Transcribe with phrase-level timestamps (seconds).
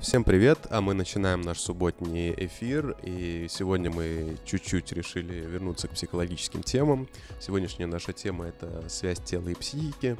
[0.00, 5.90] Всем привет, а мы начинаем наш субботний эфир, и сегодня мы чуть-чуть решили вернуться к
[5.90, 7.06] психологическим темам.
[7.38, 10.16] Сегодняшняя наша тема— это связь тела и психики,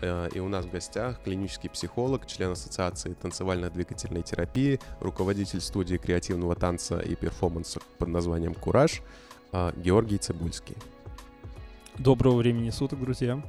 [0.00, 6.54] э, и у нас в гостях клинический психолог, член Ассоциации танцевально-двигательной терапии, руководитель студии креативного
[6.54, 9.02] танца и перформанса под названием «Кураж»
[9.50, 10.76] э, Георгий Цибульский.
[11.98, 13.42] Доброго времени суток, друзья.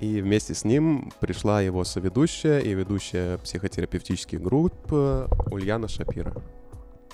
[0.00, 6.34] И вместе с ним пришла его соведущая и ведущая психотерапевтических групп э, Ульяна Шапира.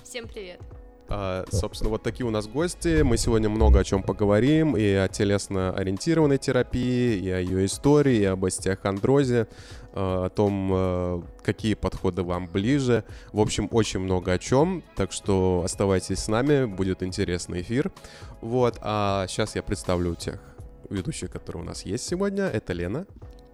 [0.03, 0.61] Всем привет.
[1.09, 3.03] А, собственно, вот такие у нас гости.
[3.03, 4.77] Мы сегодня много о чем поговорим.
[4.77, 9.47] И о телесно-ориентированной терапии, и о ее истории, и об остеохондрозе,
[9.93, 13.05] о том, э, какие подходы вам ближе.
[13.33, 14.83] В общем, очень много о чем.
[14.97, 17.93] Так что оставайтесь с нами, будет интересный эфир.
[18.41, 20.52] Вот, а сейчас я представлю тех
[20.91, 22.45] ведущих, которые у нас есть сегодня.
[22.45, 23.07] Это Лена.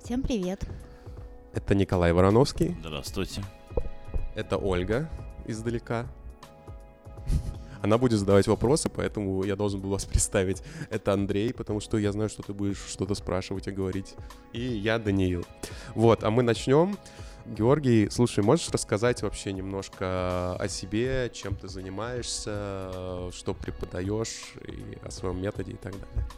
[0.02, 0.64] Всем привет.
[1.52, 2.76] Это Николай Вороновский.
[2.80, 3.42] Здравствуйте.
[4.34, 5.08] Это Ольга
[5.46, 6.06] издалека.
[7.80, 10.62] Она будет задавать вопросы, поэтому я должен был вас представить.
[10.90, 14.14] Это Андрей, потому что я знаю, что ты будешь что-то спрашивать и говорить.
[14.52, 15.44] И я Даниил.
[15.94, 16.98] Вот, а мы начнем.
[17.46, 25.10] Георгий, слушай, можешь рассказать вообще немножко о себе, чем ты занимаешься, что преподаешь, и о
[25.10, 26.28] своем методе и так далее?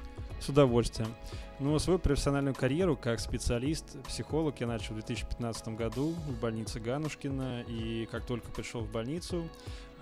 [0.41, 1.15] С удовольствием.
[1.59, 7.65] Ну, свою профессиональную карьеру как специалист, психолог я начал в 2015 году в больнице Ганушкина.
[7.69, 9.47] И как только пришел в больницу,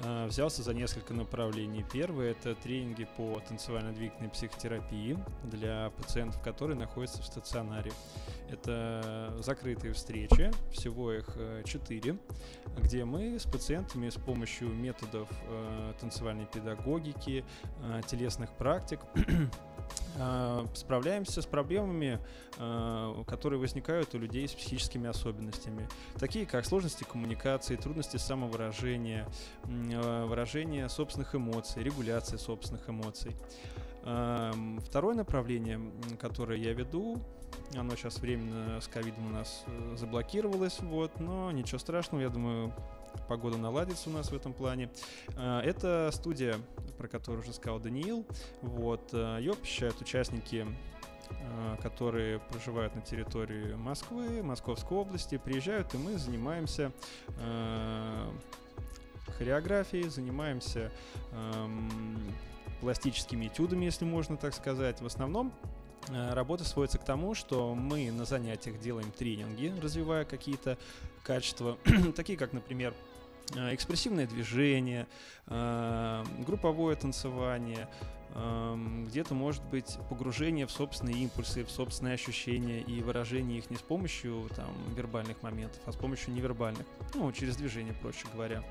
[0.05, 1.85] э, взялся за несколько направлений.
[1.93, 7.91] Первое— это тренинги по танцевально-двигательной психотерапии для пациентов, которые находятся в стационаре.
[8.49, 12.17] Это закрытые встречи, всего их э, четыре,
[12.77, 17.45] где мы с пациентами с помощью методов э, танцевальной педагогики,
[18.07, 19.01] телесных практик
[20.75, 22.19] справляемся с проблемами,
[22.59, 29.29] э, которые возникают у людей с психическими особенностями, такие как сложности коммуникации, трудности самовыражения,
[29.65, 33.37] э, выражение собственных эмоций, регуляция собственных эмоций.
[34.01, 35.81] Второе направление,
[36.19, 37.21] которое я веду,
[37.75, 39.65] оно сейчас временно с ковидом у нас
[39.97, 42.73] заблокировалось, вот, но ничего страшного, я думаю,
[43.27, 44.91] погода наладится у нас в этом плане.
[45.37, 46.57] А, это студия,
[46.97, 48.27] про которую уже сказал Даниил.
[48.63, 50.67] Вот, а, ее посещают участники
[51.31, 56.93] а, которые проживают на территории Москвы, Московской области, приезжают, и мы занимаемся
[59.37, 60.91] хореографией, занимаемся
[62.81, 65.03] пластическими этюдами, если можно так сказать.
[65.03, 65.53] В основном
[66.11, 70.79] работа сводится к тому, что мы на занятиях делаем тренинги, развивая какие-то
[71.23, 71.79] качества,
[72.17, 72.95] такие как, например,
[73.57, 75.07] Э, экспрессивное движение,
[75.47, 77.89] э, групповое танцевание,
[79.07, 83.83] где-то может быть погружение в собственные импульсы, в собственные ощущения и выражение их не с
[83.83, 88.63] помощью там, вербальных моментов, а с помощью невербальных, ну, через движение, проще говоря.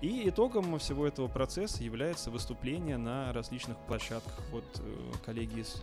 [0.00, 4.38] И итогом всего этого процесса является выступление на различных площадках.
[4.50, 5.82] Вот э, коллеги из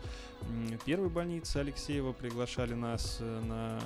[0.85, 3.79] первой больницы Алексеева приглашали нас э, на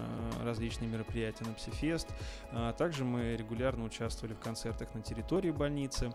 [0.44, 2.08] различные мероприятия на Псифест.
[2.52, 6.14] А также мы регулярно участвовали в концертах на территории больницы.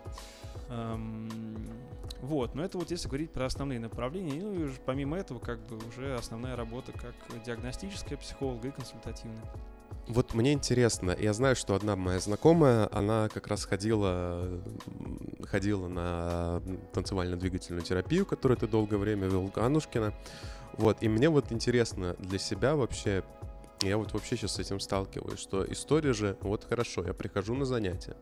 [2.21, 4.41] Вот, но это вот если говорить про основные направления.
[4.41, 7.13] Ну и помимо этого, как бы уже основная работа как
[7.43, 9.43] диагностическая психолога и консультативная.
[10.07, 14.61] Вот мне интересно, я знаю, что одна моя знакомая, она как раз ходила,
[15.45, 16.61] ходила на
[16.91, 20.13] танцевально-двигательную терапию, которую ты долгое время вел Ганушкина.
[20.73, 23.23] Вот, и мне вот интересно для себя вообще,
[23.81, 27.63] я вот вообще сейчас с этим сталкиваюсь, что история же, вот хорошо, я прихожу на
[27.63, 28.17] занятия,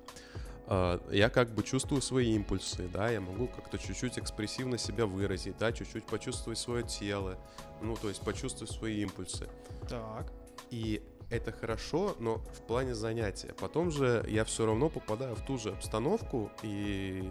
[1.12, 5.72] я как бы чувствую свои импульсы, да, я могу как-то чуть-чуть экспрессивно себя выразить, да,
[5.72, 7.38] чуть-чуть почувствовать свое тело,
[7.82, 9.50] ну, то есть почувствовать свои импульсы.
[9.90, 10.32] Так.
[10.70, 13.54] И это хорошо, но в плане занятия.
[13.60, 17.30] Потом же я все равно попадаю в ту же обстановку, и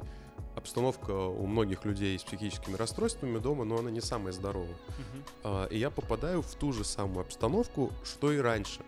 [0.56, 4.76] обстановка у многих людей с психическими расстройствами дома, но она не самая здоровая.
[5.44, 5.68] Uh-huh.
[5.70, 8.80] И я попадаю в ту же самую обстановку, что и раньше.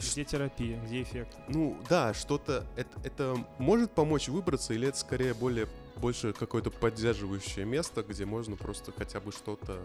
[0.00, 1.36] Где терапия, где эффект?
[1.48, 7.64] Ну да, что-то это, это может помочь выбраться, или это скорее более больше какое-то поддерживающее
[7.64, 9.78] место, где можно просто хотя бы что-то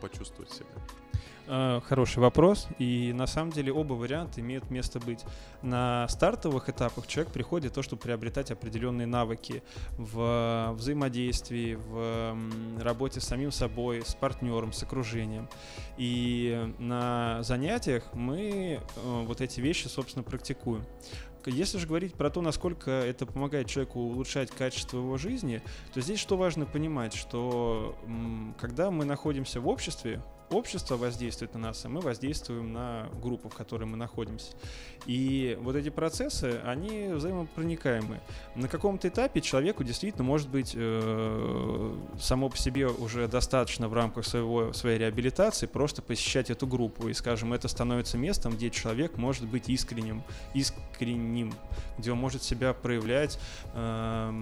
[0.00, 0.66] почувствовать себя.
[1.46, 2.68] Э, хороший вопрос.
[2.78, 5.24] И на самом деле оба варианта имеют место быть.
[5.62, 9.62] На стартовых этапах человек приходит то, чтобы приобретать определенные навыки
[9.98, 12.36] в взаимодействии, в
[12.80, 15.48] работе с самим собой, с партнером, с окружением.
[15.98, 20.84] И на занятиях мы э, вот эти вещи, собственно, практикуем.
[21.46, 25.60] Если же говорить про то, насколько это помогает человеку улучшать качество его жизни,
[25.92, 27.98] то здесь что важно понимать, что
[28.58, 30.22] когда мы находимся в обществе,
[30.54, 34.52] общество воздействует на нас, и мы воздействуем на группу, в которой мы находимся.
[35.06, 38.20] И вот эти процессы, они взаимопроникаемы.
[38.54, 44.26] На каком-то этапе человеку действительно может быть э, само по себе уже достаточно в рамках
[44.26, 47.08] своего, своей реабилитации просто посещать эту группу.
[47.08, 50.22] И, скажем, это становится местом, где человек может быть искренним,
[50.54, 51.52] искренним,
[51.98, 53.38] где он может себя проявлять,
[53.74, 54.32] э,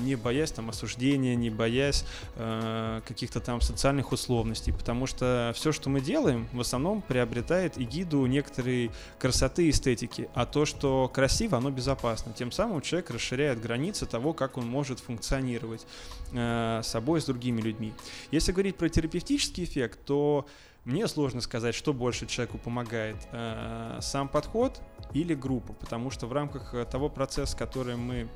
[0.00, 2.04] не боясь там осуждения, не боясь
[2.36, 4.72] э, каких-то там социальных условностей.
[4.72, 10.46] Потому что все, что мы делаем, в основном приобретает эгиду некоторой красоты и эстетики а
[10.46, 12.32] то, что красиво, оно безопасно.
[12.32, 15.86] Тем самым человек расширяет границы того, как он может функционировать
[16.32, 17.92] э, собой с другими людьми.
[18.30, 20.46] Если говорить про терапевтический эффект, то
[20.84, 24.80] мне сложно сказать, что больше человеку помогает, э, сам подход
[25.12, 28.28] или группа, потому что в рамках того процесса, который мы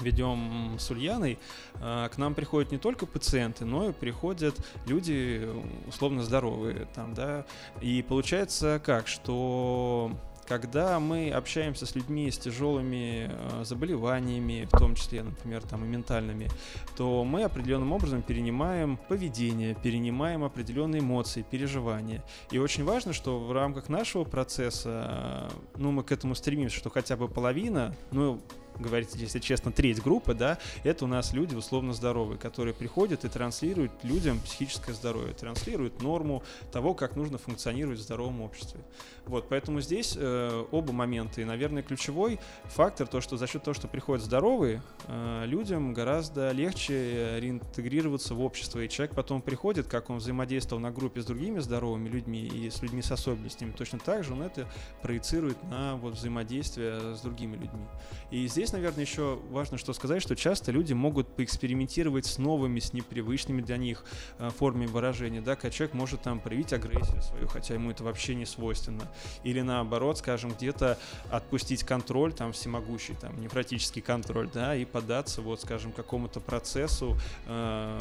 [0.00, 1.38] ведем с Ульяной,
[1.80, 4.56] э, к нам приходят не только пациенты, но и приходят
[4.86, 5.48] люди
[5.86, 7.44] условно здоровые там, да,
[7.80, 10.12] и получается как, что
[10.48, 15.86] когда мы общаемся с людьми с тяжелыми э, заболеваниями, в том числе, например, там и
[15.86, 16.48] ментальными,
[16.96, 22.24] то мы определенным образом перенимаем поведение, перенимаем определенные эмоции, переживания.
[22.50, 26.88] И очень важно, что в рамках нашего процесса, э, ну, мы к этому стремимся, что
[26.88, 28.40] хотя бы половина, ну,
[28.78, 33.28] говорить, если честно, треть группы, да, это у нас люди условно здоровые, которые приходят и
[33.28, 36.42] транслируют людям психическое здоровье, транслируют норму
[36.72, 38.80] того, как нужно функционировать в здоровом обществе.
[39.26, 41.40] Вот, поэтому здесь э, оба момента.
[41.40, 46.50] И, наверное, ключевой фактор, то, что за счет того, что приходят здоровые, э, людям гораздо
[46.52, 48.80] легче реинтегрироваться в общество.
[48.80, 52.80] И человек потом приходит, как он взаимодействовал на группе с другими здоровыми людьми и с
[52.82, 54.66] людьми с особенностями, точно так же он это
[55.02, 57.86] проецирует на вот, взаимодействие с другими людьми.
[58.30, 62.92] И здесь, наверное, еще важно что сказать, что часто люди могут поэкспериментировать с новыми, с
[62.92, 64.04] непривычными для них
[64.38, 65.40] э, формами выражения.
[65.40, 69.02] Да, когда человек может там проявить агрессию свою, хотя ему это вообще не свойственно
[69.44, 70.98] или наоборот, скажем, где-то
[71.30, 77.16] отпустить контроль, там, всемогущий, там, невротический контроль, да, и податься, вот, скажем, какому-то процессу,
[77.46, 77.98] э,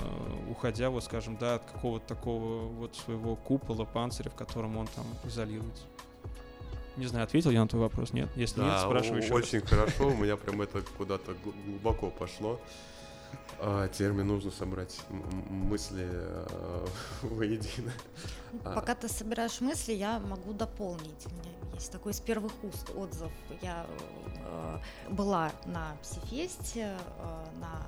[0.50, 5.06] уходя, вот, скажем, да, от какого-то такого вот своего купола, панциря, в котором он там
[5.26, 5.84] изолируется.
[6.98, 8.30] Не знаю, ответил я на твой вопрос, нет?
[8.36, 9.70] Если да, нет, спрашиваю еще очень раз.
[9.70, 11.36] хорошо, у меня прям это куда-то
[11.66, 12.60] глубоко пошло.
[13.60, 16.86] А, теперь мне нужно собрать мысли э,
[17.22, 17.92] воедино.
[18.64, 18.74] А.
[18.74, 21.26] Пока ты собираешь мысли, я могу дополнить.
[21.26, 23.32] У меня есть такой из первых уст отзыв.
[23.62, 23.86] Я
[24.40, 24.78] э,
[25.10, 27.88] была на псифесте, э, на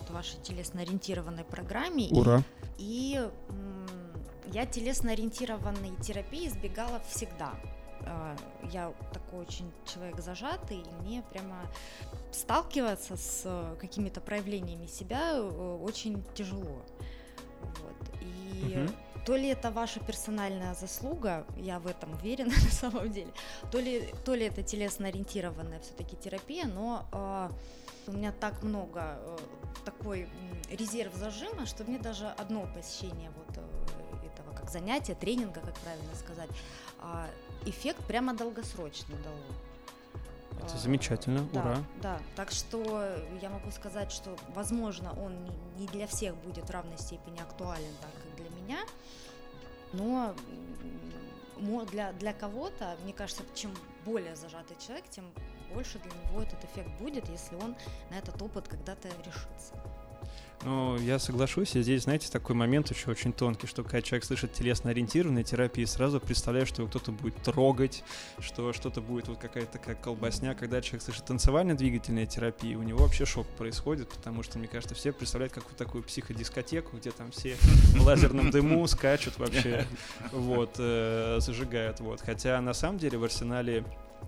[0.00, 2.08] вот вашей телесно-ориентированной программе.
[2.10, 2.42] Ура!
[2.78, 7.52] И, и я телесно-ориентированной терапии избегала всегда.
[8.04, 8.36] А,
[8.70, 11.56] я такой очень человек зажатый, и мне прямо
[12.32, 16.82] сталкиваться с э, какими-то проявлениями себя э, очень тяжело.
[17.62, 18.20] Вот.
[18.20, 18.92] И угу.
[19.24, 23.32] то ли это ваша персональная заслуга, я в этом уверена на самом деле,
[23.70, 27.50] то ли, то ли это телесно-ориентированная все-таки терапия, но э,
[28.08, 29.36] у меня так много э,
[29.84, 30.28] такой
[30.70, 36.14] резерв зажима, что мне даже одно посещение вот э, этого как занятия, тренинга, как правильно
[36.14, 36.50] сказать,
[37.00, 37.26] э,
[37.64, 39.36] эффект прямо долгосрочный дало.
[40.62, 41.84] Это замечательно, да, ура.
[42.02, 45.34] Да, так что я могу сказать, что, возможно, он
[45.78, 48.78] не для всех будет в равной степени актуален, так как для меня,
[49.92, 50.34] но
[51.84, 53.72] для, для кого-то, мне кажется, чем
[54.04, 55.24] более зажатый человек, тем
[55.72, 57.76] больше для него этот эффект будет, если он
[58.10, 59.74] на этот опыт когда-то решится.
[60.64, 64.52] Ну, я соглашусь, и здесь, знаете, такой момент еще очень тонкий, что когда человек слышит
[64.54, 68.02] телесно-ориентированной терапии, сразу представляет, что его кто-то будет трогать,
[68.40, 70.54] что что-то будет вот какая-то такая колбасня.
[70.54, 75.12] Когда человек слышит танцевально-двигательная терапия, у него вообще шок происходит, потому что, мне кажется, все
[75.12, 77.56] представляют какую-то такую психодискотеку, где там все
[77.94, 79.86] в лазерном дыму скачут вообще,
[80.32, 82.22] вот, э, зажигают, вот.
[82.22, 83.84] Хотя, на самом деле, в арсенале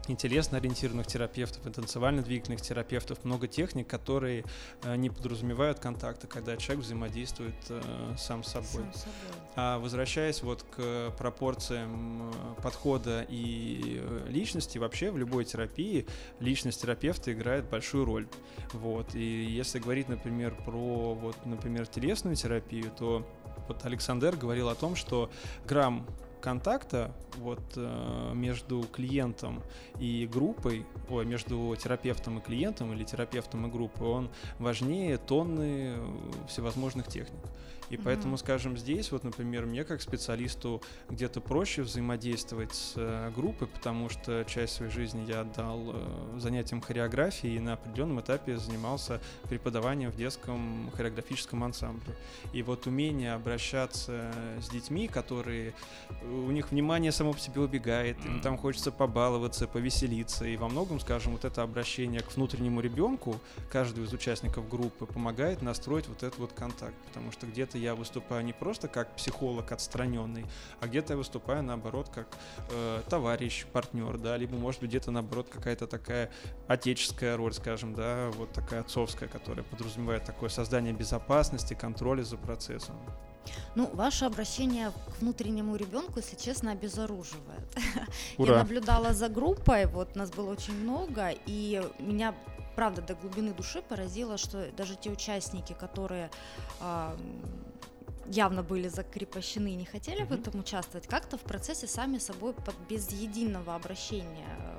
[0.06, 4.44] телесно-ориентированных терапевтов, и танцевально-двигательных терапевтов, много техник, которые
[4.82, 7.82] э, не подразумевают контакта, когда человек взаимодействует э,
[8.16, 8.68] сам с собой.
[8.68, 9.12] Сам собой.
[9.56, 16.06] А возвращаясь вот к пропорциям э, подхода и личности, вообще в любой терапии
[16.40, 18.28] личность терапевта играет большую роль.
[18.72, 19.14] Вот.
[19.14, 23.26] И если говорить, например, про, вот, например, телесную терапию, то
[23.66, 25.30] вот Александр говорил о том, что
[25.66, 26.06] грамм
[26.40, 29.62] контакта вот э, между клиентом
[29.98, 35.94] и группой, ой, между терапевтом и клиентом или терапевтом и группой, он важнее тонны
[36.48, 37.40] всевозможных техник.
[37.90, 38.00] И mm-hmm.
[38.04, 44.08] поэтому, скажем, здесь, вот, например, мне как специалисту где-то проще взаимодействовать с э, группой, потому
[44.08, 50.10] что часть своей жизни я отдал э, занятиям хореографии и на определенном этапе занимался преподаванием
[50.10, 52.14] в детском хореографическом ансамбле.
[52.52, 55.74] И вот умение обращаться с детьми, которые
[56.22, 61.00] у них внимание само по себе убегает, им там хочется побаловаться, повеселиться, и во многом,
[61.00, 63.40] скажем, вот это обращение к внутреннему ребенку,
[63.70, 68.44] каждого из участников группы помогает настроить вот этот вот контакт, потому что где-то я выступаю
[68.44, 70.46] не просто как психолог отстраненный,
[70.80, 72.28] а где-то я выступаю наоборот как
[72.70, 76.30] э, товарищ, партнер, да, либо может быть где-то наоборот какая-то такая
[76.66, 82.96] отеческая роль, скажем, да, вот такая отцовская, которая подразумевает такое создание безопасности, контроля за процессом.
[83.74, 87.76] Ну, ваше обращение к внутреннему ребенку, если честно, обезоруживает.
[88.38, 88.52] Ура.
[88.52, 92.34] Я наблюдала за группой, вот нас было очень много, и меня
[92.78, 96.30] правда до глубины души поразило, что даже те участники, которые
[96.80, 97.16] э,
[98.30, 100.26] явно были закрепощены и не хотели mm-hmm.
[100.26, 104.77] в этом участвовать, как-то в процессе сами собой под, без единого обращения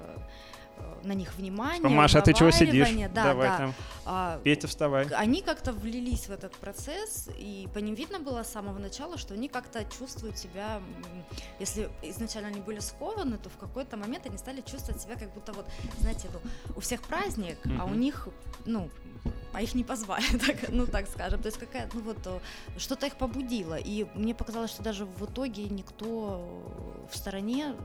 [1.04, 1.90] на них внимание.
[1.90, 2.90] Маша, а ты чего сидишь?
[3.14, 3.58] Да, Давай да.
[3.58, 3.74] там.
[4.06, 5.06] А, Петя, вставай.
[5.10, 9.34] Они как-то влились в этот процесс, и по ним видно было с самого начала, что
[9.34, 10.82] они как-то чувствуют себя,
[11.60, 15.54] если изначально они были скованы, то в какой-то момент они стали чувствовать себя как будто
[15.54, 15.66] вот,
[16.00, 16.40] знаете, ну,
[16.76, 17.78] у всех праздник, mm-hmm.
[17.80, 18.30] а у них,
[18.66, 18.90] ну,
[19.54, 21.42] а их не позвали, так, ну так скажем.
[21.42, 22.42] То есть какая, ну вот
[22.78, 23.76] что-то их побудило.
[23.76, 26.64] И мне показалось, что даже в итоге никто
[27.12, 27.76] в стороне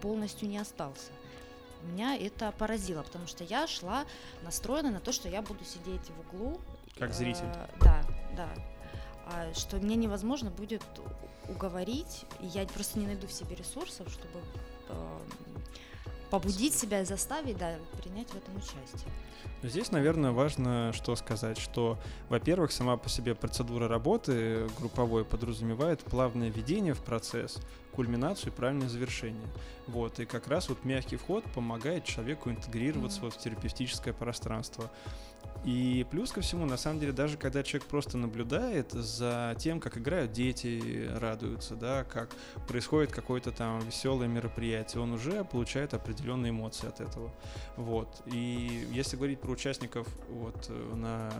[0.00, 1.10] полностью не остался
[1.84, 4.04] меня это поразило, потому что я шла
[4.42, 6.60] настроена на то, что я буду сидеть в углу.
[6.98, 7.44] Как зритель.
[7.44, 8.04] Э, да,
[8.36, 8.48] да.
[9.26, 10.82] А, что мне невозможно будет
[11.48, 14.40] уговорить, и я просто не найду в себе ресурсов, чтобы
[14.88, 15.18] э,
[16.30, 19.10] побудить себя и заставить, да, принять в этом участие.
[19.62, 21.98] Здесь, наверное, важно что сказать, что,
[22.28, 27.58] во-первых, сама по себе процедура работы групповой подразумевает плавное введение в процесс,
[27.94, 29.46] кульминацию и правильное завершение.
[29.86, 33.30] Вот, и как раз вот мягкий вход помогает человеку интегрироваться mm-hmm.
[33.30, 34.90] в терапевтическое пространство.
[35.64, 39.96] И плюс ко всему, на самом деле, даже когда человек просто наблюдает за тем, как
[39.96, 42.28] играют дети, радуются, да, как
[42.68, 47.32] происходит какое-то там веселое мероприятие, он уже получает определенные эмоции от этого.
[47.76, 48.22] Вот.
[48.26, 51.32] И если говорить про участников вот на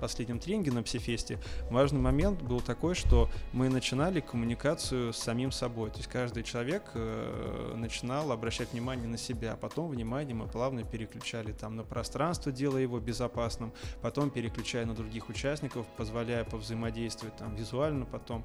[0.00, 1.38] последнем тренинге на Псифесте,
[1.70, 5.73] важный момент был такой, что мы начинали коммуникацию с самим собой.
[5.74, 10.84] То есть каждый человек э, начинал обращать внимание на себя, а потом внимание мы плавно
[10.84, 17.54] переключали там на пространство, делая его безопасным, потом переключая на других участников, позволяя повзаимодействовать там
[17.56, 18.44] визуально, потом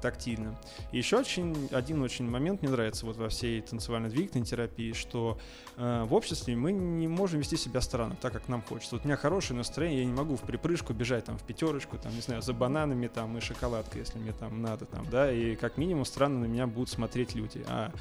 [0.00, 0.58] тактильно.
[0.92, 5.38] И еще очень, один очень момент мне нравится вот во всей танцевально-двигательной терапии, что
[5.76, 8.94] э, в обществе мы не можем вести себя странно, так как нам хочется.
[8.94, 12.14] Вот у меня хорошее настроение, я не могу в припрыжку бежать там в пятерочку, там,
[12.14, 15.76] не знаю, за бананами там и шоколадкой, если мне там надо, там, да, и как
[15.76, 17.92] минимум странно на меня будут смотреть люди, а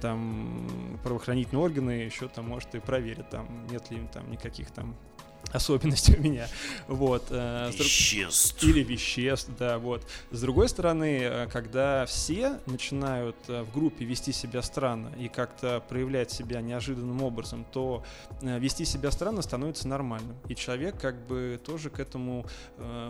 [0.00, 4.96] там правоохранительные органы еще там, может, и проверят, там, нет ли там никаких там
[5.52, 6.48] особенности у меня.
[6.88, 7.26] Вот.
[7.30, 8.62] Э, веществ.
[8.62, 10.06] Или веществ, да, вот.
[10.30, 15.82] С другой стороны, э, когда все начинают э, в группе вести себя странно и как-то
[15.88, 18.04] проявлять себя неожиданным образом, то
[18.40, 20.36] вести себя странно становится нормальным.
[20.48, 22.46] И человек как бы тоже к этому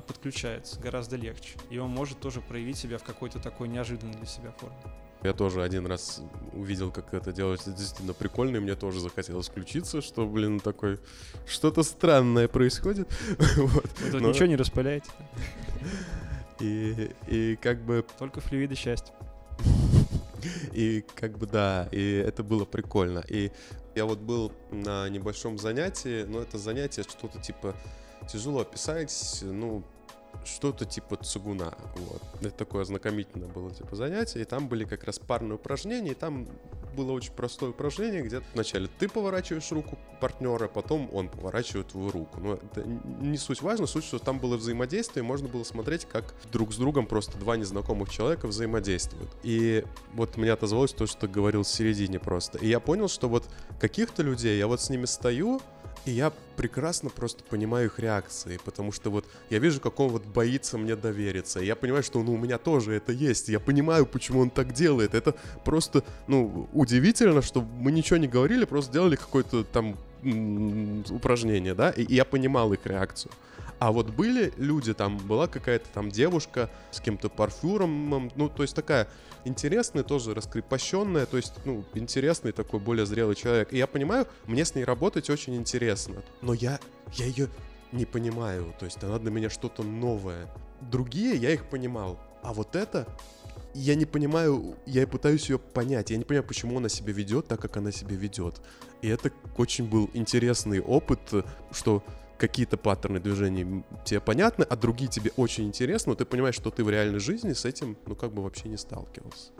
[0.07, 1.59] подключается гораздо легче.
[1.71, 4.77] И он может тоже проявить себя в какой-то такой неожиданной для себя форме.
[5.23, 6.21] Я тоже один раз
[6.53, 10.99] увидел, как это делается действительно прикольно, и мне тоже захотелось включиться, что, блин, такой,
[11.47, 13.09] что-то странное происходит.
[13.57, 13.91] вот.
[14.11, 14.31] Вы Но...
[14.31, 15.11] ничего не распыляете?
[16.61, 18.05] И, и как бы...
[18.19, 19.15] Только флюиды счастья.
[20.73, 23.23] И как бы да, и это было прикольно.
[23.29, 23.53] И
[23.95, 27.77] я вот был на небольшом занятии, но это занятие что-то типа
[28.29, 29.85] тяжело описать, ну,
[30.45, 31.75] что-то типа цугуна.
[31.97, 32.23] Вот.
[32.41, 36.47] Это такое ознакомительное было типа занятие, и там были как раз парные упражнения, и там
[36.93, 42.41] было очень простое упражнение, где вначале ты поворачиваешь руку партнера, потом он поворачивает твою руку.
[42.41, 46.73] Но это не суть важно, суть, что там было взаимодействие, можно было смотреть, как друг
[46.73, 49.31] с другом просто два незнакомых человека взаимодействуют.
[49.43, 52.59] И вот мне отозвалось то, что говорил в середине просто.
[52.59, 53.49] И я понял, что вот
[53.81, 55.61] каких-то людей, я вот с ними стою,
[56.05, 60.25] и я прекрасно просто понимаю их реакции, потому что вот я вижу, как он вот
[60.25, 61.61] боится мне довериться.
[61.61, 63.49] И я понимаю, что ну, у меня тоже это есть.
[63.49, 65.15] Я понимаю, почему он так делает.
[65.15, 69.97] Это просто, ну, удивительно, что мы ничего не говорили, просто делали какое-то там
[71.11, 73.33] упражнение, да, и, и я понимал их реакцию.
[73.83, 78.77] А вот были люди, там была какая-то там девушка с кем-то парфюром, ну, то есть
[78.77, 79.09] такая
[79.45, 83.73] интересная, тоже раскрепощенная, то есть, ну, интересный такой более зрелый человек.
[83.73, 86.23] И я понимаю, мне с ней работать очень интересно.
[86.43, 86.79] Но я,
[87.15, 87.49] я ее
[87.91, 90.47] не понимаю, то есть она для меня что-то новое.
[90.81, 93.09] другие я их понимал, а вот это
[93.75, 97.61] я не понимаю, я пытаюсь ее понять, я не понимаю, почему она себя ведет так,
[97.61, 98.61] как она себя ведет.
[99.01, 101.19] И это очень был интересный опыт,
[101.73, 102.05] что
[102.43, 106.83] какие-то паттерны движений тебе понятны, а другие тебе очень интересны, но ты понимаешь, что ты
[106.83, 109.53] в реальной жизни с этим, ну, как бы вообще не сталкивался.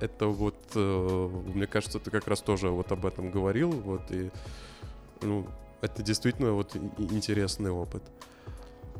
[0.00, 4.30] Это вот, э, мне кажется, ты как раз тоже вот об этом говорил, вот, и,
[5.20, 5.46] ну,
[5.82, 8.02] это действительно вот интересный опыт.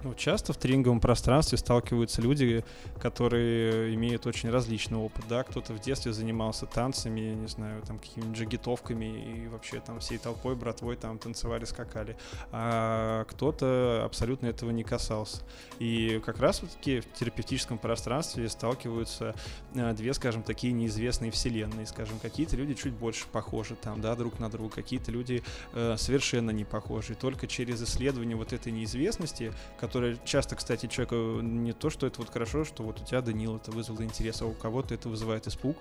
[0.04, 2.64] Ну, часто в тренинговом пространстве сталкиваются люди,
[3.00, 8.00] которые имеют очень различный опыт, да, кто-то в детстве занимался танцами, я не знаю, там
[8.00, 12.16] какими-нибудь джигитовками и вообще там всей толпой, братвой там танцевали, скакали,
[12.50, 15.42] а кто-то абсолютно этого не касался.
[15.78, 19.36] И как раз вот таки в терапевтическом пространстве сталкиваются
[19.76, 24.40] а, две, скажем, такие неизвестные вселенные, скажем, какие-то люди чуть больше похожи там, да, друг
[24.40, 25.44] на друга, какие-то люди
[25.74, 27.12] э, совершенно не похожи.
[27.12, 29.91] И только через исследование вот этой неизвестности, которая
[30.24, 33.70] часто, кстати, человеку не то, что это вот хорошо, что вот у тебя, Данил, это
[33.70, 35.76] вызвало интерес, а у кого-то это вызывает испуг,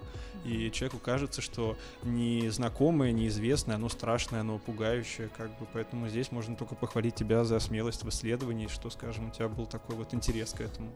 [0.45, 6.55] и человеку кажется, что незнакомое, неизвестное, оно страшное, оно пугающее, как бы, поэтому здесь можно
[6.55, 10.53] только похвалить тебя за смелость в исследовании, что, скажем, у тебя был такой вот интерес
[10.53, 10.91] к этому.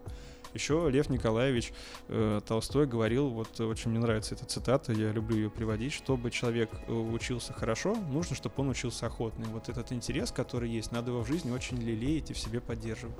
[0.55, 1.73] Еще Лев Николаевич
[2.07, 6.69] э, Толстой говорил, вот очень мне нравится эта цитата, я люблю ее приводить, чтобы человек
[6.87, 9.43] э, учился хорошо, нужно, чтобы он учился охотно.
[9.43, 12.61] И вот этот интерес, который есть, надо его в жизни очень лелеять и в себе
[12.61, 13.17] поддерживать.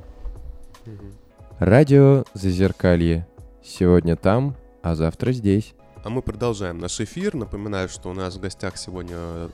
[1.59, 3.27] Радио Зазеркалье.
[3.61, 5.75] Сегодня там, а завтра здесь.
[6.05, 7.35] А мы продолжаем наш эфир.
[7.35, 9.49] Напоминаю, что у нас в гостях сегодня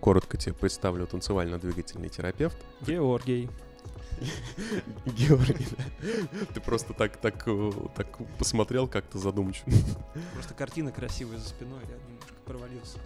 [0.00, 2.56] коротко тебе представлю танцевально-двигательный терапевт.
[2.80, 3.50] Георгий.
[5.06, 5.66] Георгий,
[6.54, 8.06] Ты просто так, так, э, так
[8.38, 9.70] посмотрел как-то задумчиво.
[10.34, 12.98] Просто картина красивая за спиной, я немножко провалился.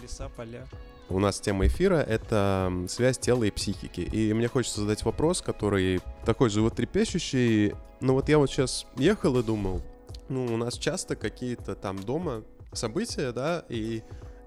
[0.00, 0.66] Леса, поля.
[1.08, 4.00] У нас тема эфира— это связь тела и психики.
[4.00, 7.74] И мне хочется задать вопрос, который такой животрепещущий.
[8.00, 9.82] Ну вот я вот сейчас ехал и думал,
[10.28, 14.02] ну у нас часто какие-то там дома события, да, и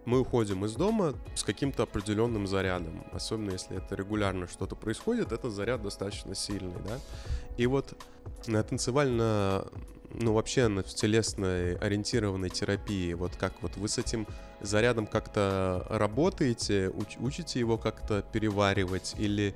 [0.06, 3.04] мы уходим из дома с каким-то определенным зарядом.
[3.12, 7.00] Особенно если это регулярно что-то происходит, этот заряд достаточно сильный, да.
[7.58, 7.94] И вот
[8.48, 9.68] на танцевально,
[10.12, 14.28] ну вообще на телесной ориентированной терапии, вот как вот вы с этим
[14.62, 19.56] зарядом как-то работаете, уч- учите его как-то переваривать, или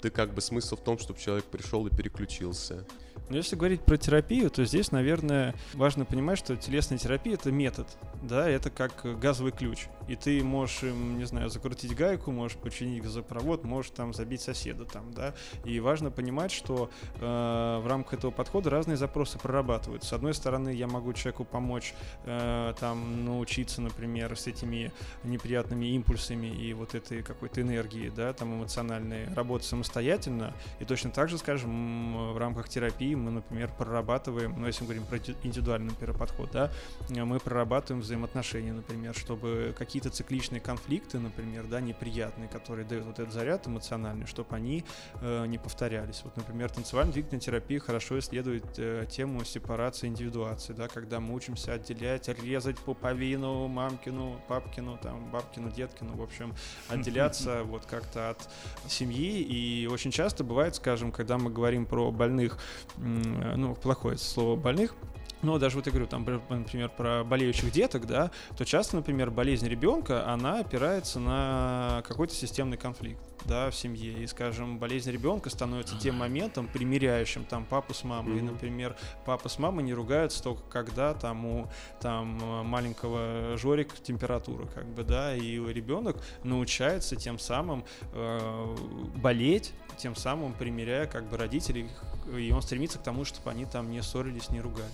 [0.00, 2.84] ты как бы смысл в том, чтобы человек пришел и переключился?
[3.28, 7.88] Но если говорить про терапию, то здесь, наверное, важно понимать, что телесная терапия— это метод,
[8.22, 9.86] да, это как газовый ключ.
[10.08, 15.12] И ты можешь, не знаю, закрутить гайку, можешь починить газопровод, можешь там забить соседа там,
[15.12, 15.34] да.
[15.64, 20.10] И важно понимать, что э, в рамках этого подхода разные запросы прорабатываются.
[20.10, 26.46] С одной стороны, я могу человеку помочь э, там научиться, например, с этими неприятными импульсами
[26.46, 30.54] и вот этой какой-то энергии, да, там эмоциональной, работать самостоятельно.
[30.80, 35.06] И точно так же, скажем, в рамках терапии мы, например, прорабатываем, ну, если мы говорим
[35.06, 36.70] про индивидуальный например, подход, да,
[37.08, 43.32] мы прорабатываем взаимоотношения, например, чтобы какие-то цикличные конфликты, например, да, неприятные, которые дают вот этот
[43.32, 44.84] заряд эмоциональный, чтобы они
[45.20, 46.22] э, не повторялись.
[46.24, 52.28] Вот, например, танцевально-двигательная терапия хорошо исследует э, тему сепарации индивидуации, да, когда мы учимся отделять,
[52.42, 56.52] резать пуповину, мамкину, папкину, там, бабкину, деткину, в общем,
[56.88, 58.50] отделяться вот как-то от
[58.88, 59.42] семьи.
[59.42, 62.58] И очень часто бывает, скажем, когда мы говорим про больных
[62.96, 64.96] ну, плохое слово больных,
[65.44, 69.68] но даже вот я говорю, там, например, про болеющих деток, да, то часто, например, болезнь
[69.68, 74.22] ребенка, она опирается на какой-то системный конфликт, да, в семье.
[74.22, 78.36] И, скажем, болезнь ребенка становится тем моментом, примиряющим там папу с мамой.
[78.36, 78.38] Mm-hmm.
[78.38, 81.68] И, например, папа с мамой не ругаются только когда там у
[82.00, 88.76] там маленького Жорик температура, как бы, да, и ребенок научается тем самым э,
[89.16, 91.88] болеть, тем самым примиряя как бы родителей,
[92.36, 94.90] и он стремится к тому, чтобы они там не ссорились, не ругались.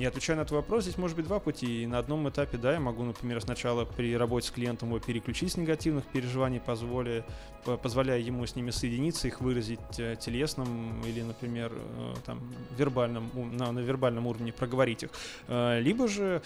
[0.00, 1.82] И отвечая на твой вопрос, здесь может быть два пути.
[1.82, 5.52] И на одном этапе, да, я могу, например, сначала при работе с клиентом его переключить
[5.52, 7.22] с негативных переживаний, позволя,
[7.82, 12.40] позволяя ему с ними соединиться, их выразить э, телесным или, например, э, там,
[12.78, 15.10] вербальном, на, на вербальном уровне проговорить их.
[15.48, 16.40] Э, либо же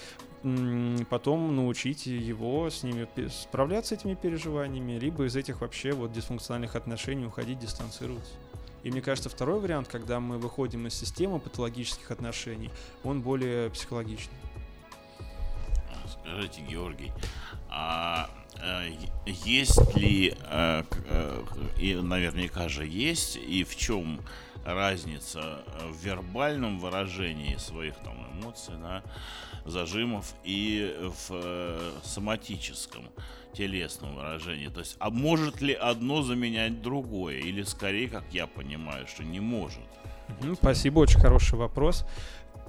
[1.08, 6.74] потом научить его с ними справляться с этими переживаниями, либо из этих вообще вот дисфункциональных
[6.74, 8.32] отношений уходить, дистанцироваться.
[8.84, 12.70] И мне кажется, второй вариант, когда мы выходим из системы патологических отношений,
[13.02, 14.36] он более психологичный.
[16.06, 17.10] Скажите, Георгий,
[17.70, 18.28] а
[18.60, 18.90] э,
[19.26, 21.44] есть ли, э, э,
[21.78, 24.20] и наверняка же есть, и в чем
[24.66, 29.02] разница в вербальном выражении своих там эмоций, да,
[29.64, 30.94] зажимов и
[31.28, 33.08] в соматическом?
[33.54, 34.68] Телесном выражении.
[34.68, 37.38] То есть, а может ли одно заменять другое?
[37.38, 39.82] Или скорее, как я понимаю, что не может?
[40.54, 42.06] Спасибо, очень хороший вопрос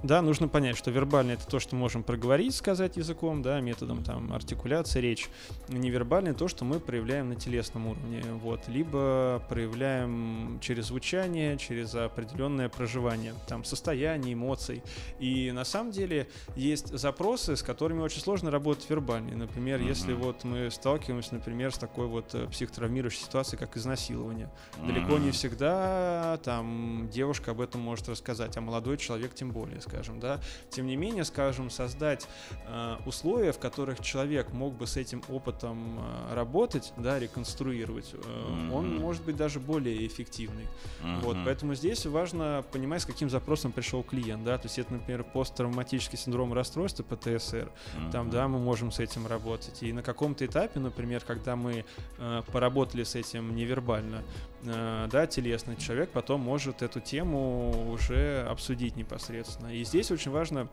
[0.06, 4.32] да, нужно понять, что вербально это то, что можем проговорить, сказать языком, да, методом там
[4.32, 5.30] артикуляции, речь.
[5.68, 12.70] Невербально то, что мы проявляем на телесном уровне, вот, либо проявляем через звучание, через определенное
[12.70, 14.84] проживание, там, состояние, эмоций.
[15.20, 19.36] И на самом деле есть запросы, с которыми очень сложно работать вербально.
[19.36, 19.88] Например, mm-hmm.
[19.88, 24.52] если вот мы сталкиваемся, например, с такой вот э, психотравмирующей ситуацией, как изнасилование.
[24.78, 24.88] Mm-hmm.
[24.88, 29.95] Далеко не всегда там девушка об этом может рассказать, а молодой человек тем более, скажем
[29.96, 30.40] скажем, да.
[30.70, 32.28] Тем не менее, скажем, создать
[32.68, 38.18] э, условия, в которых человек мог бы с этим опытом э, работать, да, реконструировать, э,
[38.18, 38.72] mm-hmm.
[38.74, 40.66] он может быть даже более эффективный.
[41.04, 41.20] Mm-hmm.
[41.22, 45.24] Вот, поэтому здесь важно понимать, с каким запросом пришел клиент, да, то есть это, например,
[45.24, 48.12] посттравматический синдром расстройства ПТСР, mm-hmm.
[48.12, 49.82] там, да, мы можем с этим работать.
[49.82, 51.86] И на каком-то этапе, например, когда мы
[52.18, 54.24] э, поработали с этим невербально,
[54.66, 59.74] да, телесно, человек потом может эту тему уже обсудить непосредственно.
[59.74, 60.68] И здесь очень важно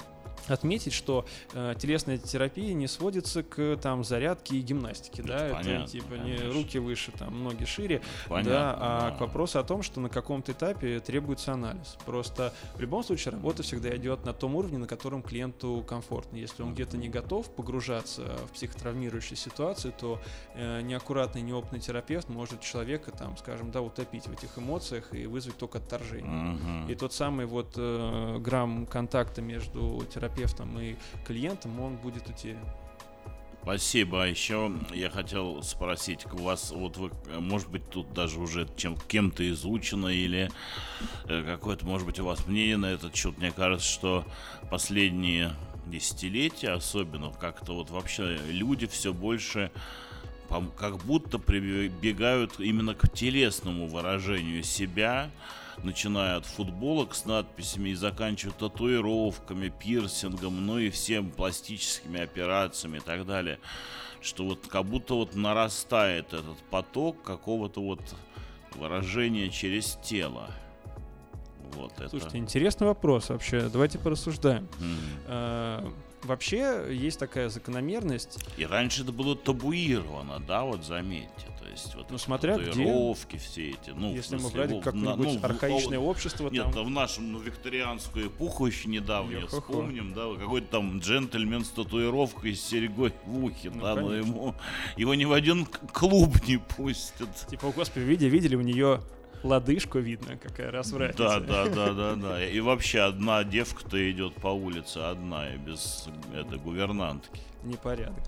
[0.48, 5.86] отметить, что э, телесная терапия не сводится к там зарядке и гимнастике, да, это, понятно,
[5.86, 9.16] типа не руки выше, там ноги шире, понятно, да, а да.
[9.16, 11.96] к вопросу о том, что на каком-то этапе требуется анализ.
[12.04, 16.36] Просто в любом случае работа всегда идет на том уровне, на котором клиенту комфортно.
[16.36, 20.20] Если он где-то не готов погружаться в психотравмирующую ситуацию, то
[20.54, 25.56] э, неаккуратный, неопытный терапевт может человека там, скажем, да, утопить в этих эмоциях и вызвать
[25.56, 26.54] только отторжение.
[26.54, 26.90] Угу.
[26.90, 30.94] И тот самый вот э, грамм контакта между терапевтом терапевтом и
[31.26, 32.64] клиентом, он будет утерян.
[33.62, 34.24] Спасибо.
[34.24, 38.96] А еще я хотел спросить, у вас, вот вы, может быть, тут даже уже чем,
[38.96, 40.50] кем-то изучено или
[41.26, 43.38] э, какое-то, может быть, у вас мнение на этот счет.
[43.38, 44.24] Мне кажется, что
[44.68, 45.52] последние
[45.86, 49.70] десятилетия, особенно как-то вот вообще люди все больше
[50.76, 55.30] как будто прибегают именно к телесному выражению себя,
[55.82, 63.00] начиная от футболок с надписями и заканчивая татуировками, пирсингом, ну и всем пластическими операциями и
[63.00, 63.58] так далее.
[64.20, 68.00] Что вот как будто вот нарастает этот поток какого-то вот
[68.74, 70.50] выражения через тело.
[71.74, 72.38] Вот Слушайте, это.
[72.38, 73.68] интересный вопрос вообще.
[73.68, 74.68] Давайте порассуждаем.
[75.28, 75.92] Mm.
[76.24, 78.38] Вообще есть такая закономерность.
[78.56, 81.46] И раньше это было табуировано, да, вот заметьте.
[81.58, 83.90] То есть вот ну, смотря татуировки где, все эти.
[83.90, 86.50] Ну, если мы брали какое-нибудь ну, архаичное в, общество.
[86.50, 86.86] Нет, там...
[86.86, 89.60] в нашем ну, викторианскую эпоху еще недавно Йо-хо-хо.
[89.60, 94.54] вспомним, да, какой-то там джентльмен с татуировкой с серегой в ухе, ну, да, но ему
[94.96, 97.30] его ни в один клуб не пустят.
[97.48, 99.00] Типа, господи, видели, видели у нее
[99.42, 101.40] лодыжку видно, какая развратница.
[101.40, 102.46] Да, да, да, да, да.
[102.46, 107.40] И вообще одна девка-то идет по улице одна и без это гувернантки.
[107.64, 108.24] Непорядок.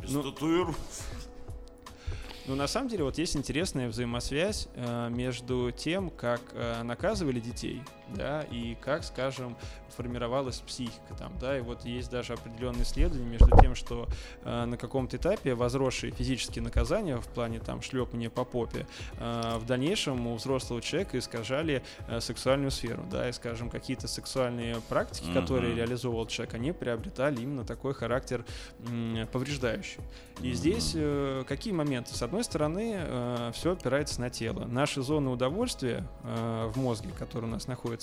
[0.00, 0.22] Без ну.
[2.46, 7.82] Ну, на самом деле, вот есть интересная взаимосвязь э, между тем, как э, наказывали детей,
[8.14, 9.56] да, и как, скажем,
[9.96, 14.08] формировалась психика там, да, и вот есть даже определенные исследования между тем, что
[14.44, 18.86] э, на каком-то этапе возросшие физические наказания в плане там шлепания по попе
[19.18, 24.76] э, в дальнейшем у взрослого человека искажали э, сексуальную сферу, да, и, скажем, какие-то сексуальные
[24.88, 25.40] практики, uh-huh.
[25.40, 28.44] которые реализовывал человек, они приобретали именно такой характер
[28.88, 30.00] э, повреждающий.
[30.40, 30.52] И uh-huh.
[30.52, 32.14] здесь э, какие моменты?
[32.14, 34.66] С одной стороны, э, все опирается на тело.
[34.66, 37.95] Наши зоны удовольствия э, в мозге, которые у нас находятся,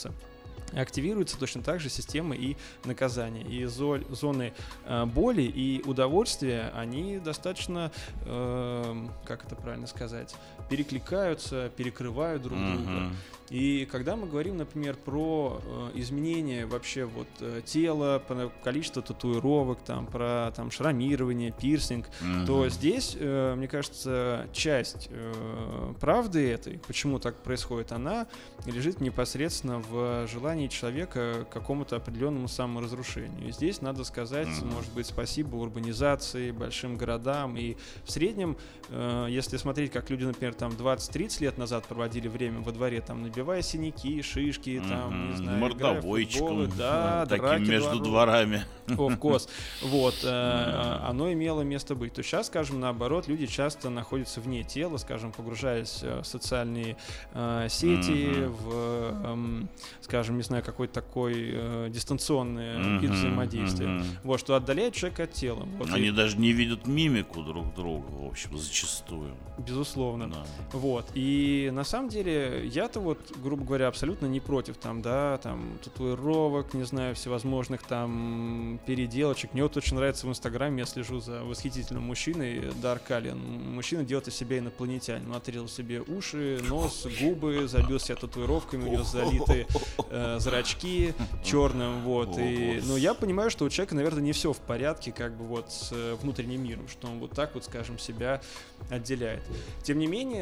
[0.75, 3.43] активируется точно так же система и наказания.
[3.43, 4.53] И зоны
[4.85, 7.91] э, боли и удовольствия, они достаточно,
[8.25, 10.35] э, как это правильно сказать,
[10.69, 12.89] перекликаются, перекрывают друг друга.
[12.89, 13.11] Uh-huh.
[13.49, 19.79] И когда мы говорим, например, про э, изменение вообще вот э, тела, про количество татуировок,
[19.85, 22.47] там, про там шрамирование, пирсинг, uh-huh.
[22.47, 28.27] то здесь, э, мне кажется, часть э, правды этой, почему так происходит, она
[28.65, 33.49] лежит непосредственно в желании человека к какому-то определенному саморазрушению.
[33.49, 34.73] И здесь надо сказать, uh-huh.
[34.73, 37.55] может быть, спасибо урбанизации, большим городам.
[37.57, 38.57] И в среднем,
[38.89, 43.21] э, если смотреть, как люди, например, там 20-30 лет назад проводили время во дворе, там
[43.23, 48.63] набивая синяки, шишки, там, не знаю, Мордовойчиком, да, таким между дворами.
[48.87, 49.49] Of course.
[49.81, 52.13] Вот, э, оно имело место быть.
[52.13, 56.97] То сейчас, скажем, наоборот, люди часто находятся вне тела, скажем, погружаясь э, в социальные
[57.33, 59.69] э, сети, в, эм,
[60.01, 63.87] скажем, не знаю, какой-то такой взаимодействия.
[63.87, 64.05] мгм.
[64.23, 65.67] Вот, что отдаляет человека от тела.
[65.91, 69.35] Они даже не видят мимику друг друга, в общем, зачастую.
[69.57, 70.29] безусловно.
[70.29, 70.42] Да.
[70.71, 71.05] Вот.
[71.13, 76.73] И на самом деле я-то вот, грубо говоря, абсолютно не против там, да, там, татуировок,
[76.73, 79.53] не знаю, всевозможных там переделочек.
[79.53, 83.37] Мне вот очень нравится в Инстаграме, я слежу за восхитительным мужчиной, Дарк Аллен.
[83.37, 85.33] Мужчина делает из себя инопланетянин.
[85.33, 89.67] Отрезал себе уши, нос, губы, забил себя татуировками, у него залиты
[90.09, 92.37] э, зрачки черным, вот.
[92.37, 95.71] И, ну, я понимаю, что у человека, наверное, не все в порядке, как бы вот
[95.71, 98.41] с э, внутренним миром, что он вот так вот, скажем, себя
[98.89, 99.43] отделяет.
[99.83, 100.32] Тем не менее,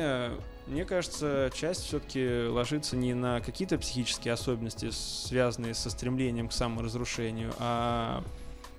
[0.67, 7.53] мне кажется, часть все-таки ложится не на какие-то психические особенности, связанные со стремлением к саморазрушению,
[7.59, 8.23] а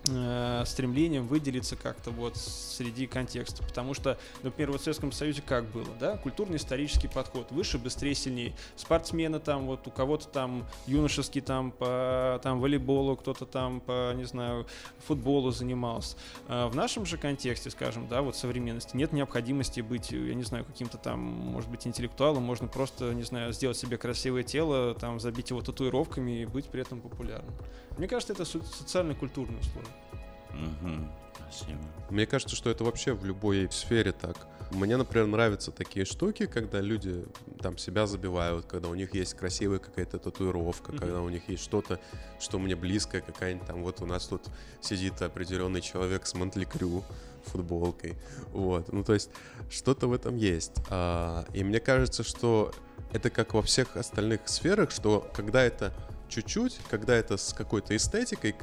[0.09, 3.62] э, стремлением выделиться как-то вот среди контекста.
[3.62, 8.55] Потому что, например, вот в Советском Союзе как было, да, культурно-исторический подход, выше, быстрее, сильнее.
[8.77, 14.25] Спортсмены там, вот у кого-то там юношеский там по там волейболу, кто-то там по, не
[14.25, 14.67] знаю,
[15.07, 16.17] футболу занимался.
[16.49, 20.65] А В нашем же контексте, скажем, да, вот современности, нет необходимости быть, я не знаю,
[20.65, 25.51] каким-то там, может быть, интеллектуалом, можно просто, не знаю, сделать себе красивое тело, там, забить
[25.51, 27.55] его татуировками и быть при этом популярным.
[27.99, 29.91] Мне кажется, это со- социально-культурный условие.
[31.35, 31.78] Спасибо.
[32.11, 34.37] Мне кажется, что это вообще в любой сфере так.
[34.70, 37.24] Мне, например, нравятся такие штуки, когда люди
[37.61, 40.98] там себя забивают, когда у них есть красивая какая-то татуировка, Мгм.
[40.98, 42.00] когда у них есть что-то,
[42.40, 44.42] что мне близкое, какая-нибудь там, вот у нас тут
[44.81, 47.05] сидит определенный человек с Монтли Крю
[47.44, 48.14] футболкой,
[48.52, 49.31] вот, ну то есть
[49.70, 50.72] что-то в этом есть.
[50.88, 52.72] А, и мне кажется, что
[53.12, 55.92] это как во всех остальных сферах, что когда это
[56.31, 58.55] чуть-чуть, когда это с какой-то эстетикой,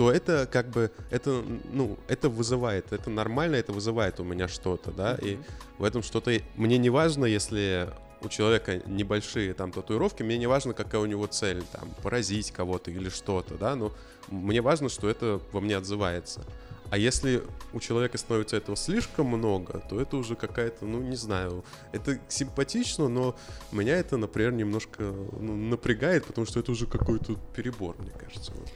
[0.00, 4.92] то это как бы, это, ну, это вызывает, это нормально, это вызывает у меня что-то,
[4.92, 5.36] да, и
[5.76, 6.32] в этом что-то...
[6.56, 7.90] Мне не важно, если
[8.22, 12.90] у человека небольшие там татуировки, мне не важно, какая у него цель, там, поразить кого-то
[12.90, 13.92] или что-то, да, но
[14.28, 16.46] мне важно, что это во мне отзывается.
[16.88, 17.42] А если
[17.74, 23.08] у человека становится этого слишком много, то это уже какая-то, ну, не знаю, это симпатично,
[23.08, 23.36] но
[23.70, 28.52] меня это, например, немножко ну, напрягает, потому что это уже какой-то перебор, мне кажется.
[28.54, 28.70] вот.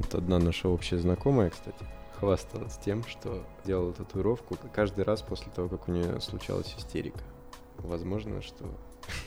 [0.00, 1.84] Вот одна наша общая знакомая, кстати,
[2.18, 7.20] хвасталась тем, что делала татуировку каждый раз после того, как у нее случалась истерика.
[7.76, 8.64] Возможно, что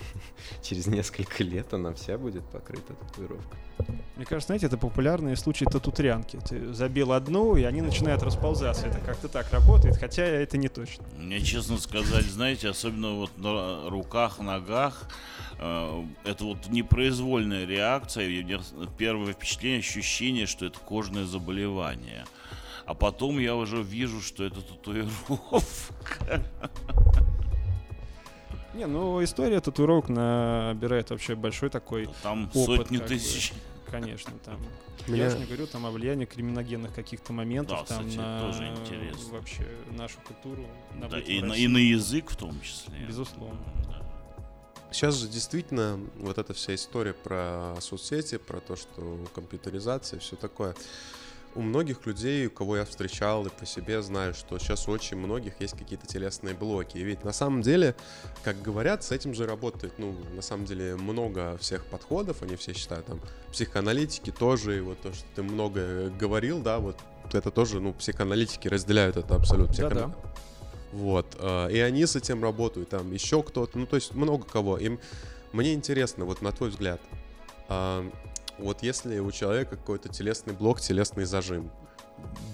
[0.64, 3.60] через несколько лет она вся будет покрыта татуировкой.
[4.16, 6.40] Мне кажется, знаете, это популярные случаи татутрянки.
[6.48, 8.88] Ты забил одну, и они начинают расползаться.
[8.88, 11.04] Это как-то так работает, хотя это не точно.
[11.18, 15.10] Мне, честно сказать, знаете, особенно вот на руках, ногах,
[15.60, 18.30] э, это вот непроизвольная реакция.
[18.98, 22.26] Первое впечатление, ощущение, что это кожное заболевание.
[22.86, 26.44] А потом я уже вижу, что это татуировка.
[28.74, 33.14] Не, ну история татуировок набирает вообще большой такой, Там Опыт сотни как бы.
[33.16, 33.54] тысяч.
[33.90, 34.60] конечно, там.
[35.08, 38.42] Меня- Я же не говорю там о влиянии криминогенных каких-то моментов Да, там кстати, на
[38.42, 39.34] тоже интересно.
[39.34, 40.66] вообще нашу культуру.
[40.96, 42.98] на Да, и, на, и на язык в том числе.
[43.08, 43.60] Безусловно.
[43.88, 44.02] Да.
[44.92, 50.76] Сейчас же действительно вот эта вся история про соцсети, про то, что компьютеризация, все такое.
[51.56, 55.18] У многих людей, у кого я встречал и по себе знаю, что сейчас у очень
[55.18, 56.98] многих есть какие-то телесные блоки.
[56.98, 57.96] И ведь на самом деле,
[58.44, 62.74] как говорят, с этим же работает, ну, на самом деле, много всех подходов, они все
[62.74, 66.98] считают, там, психоаналитики тоже, и вот то, что ты много говорил, да, вот
[67.32, 69.76] это тоже, ну, психоаналитики разделяют это абсолютно.
[69.76, 69.96] Да-да.
[69.96, 70.16] Психоана-
[70.92, 74.78] Вот, э, и они с этим работают, там еще кто-то, ну, то есть много кого.
[74.78, 75.00] Им
[75.52, 77.02] мне интересно, вот на твой взгляд,
[77.70, 78.08] а,
[78.64, 81.72] вот если у человека какой-то телесный блок, телесный зажим,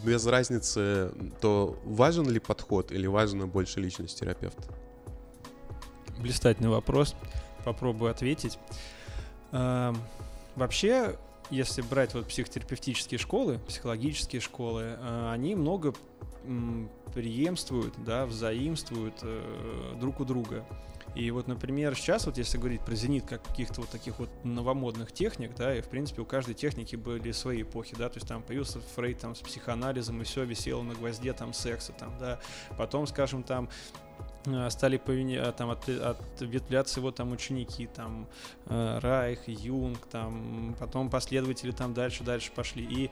[0.03, 4.63] без разницы, то важен ли подход или важна больше личность терапевта?
[6.19, 7.15] Блистательный вопрос.
[7.63, 8.57] Попробую ответить.
[9.51, 9.97] Эм,
[10.59, 11.15] Вообще,
[11.51, 15.93] если брать вот психотерапевтические школы, психологические школы, э, они много
[17.13, 20.65] преемствуют, да, взаимствуют э, друг у друга.
[21.15, 25.11] И вот, например, сейчас вот если говорить про зенит как каких-то вот таких вот новомодных
[25.11, 28.43] техник, да, и в принципе у каждой техники были свои эпохи, да, то есть там
[28.43, 32.39] появился Фрейд там с психоанализом и все висело на гвозде там секса там, да,
[32.77, 33.69] потом, скажем, там
[34.45, 38.27] э, стали повине- а, там от- ответвляться его там ученики, там
[38.67, 42.83] э, Райх, Юнг, там потом последователи там дальше, дальше пошли.
[42.83, 43.11] И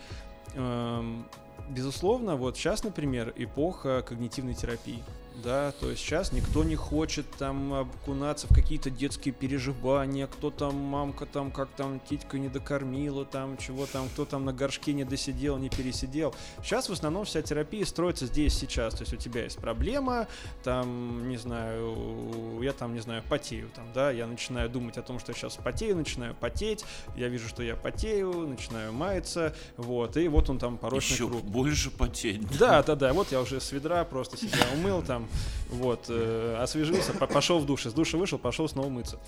[0.56, 1.28] эм,
[1.70, 5.04] безусловно, вот сейчас, например, эпоха когнитивной терапии.
[5.44, 10.76] Да, то есть сейчас никто не хочет там окунаться в какие-то детские переживания, кто там,
[10.76, 15.04] мамка там, как там, титька не докормила, там, чего там, кто там на горшке не
[15.04, 16.34] досидел, не пересидел.
[16.64, 20.28] Сейчас в основном вся терапия строится здесь, сейчас, то есть у тебя есть проблема,
[20.64, 25.20] там, не знаю, я там, не знаю, потею, там, да, я начинаю думать о том,
[25.20, 26.84] что я сейчас потею, начинаю потеть,
[27.16, 31.44] я вижу, что я потею, начинаю маяться, вот, и вот он там порочный Еще круг.
[31.44, 32.42] больше потеть.
[32.58, 35.27] Да, да, да, вот я уже с ведра просто себя умыл там,
[35.70, 39.20] вот, э, освежился, по- пошел в душ, из душа вышел, пошел снова мыться.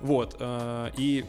[0.00, 1.24] Вот, э, и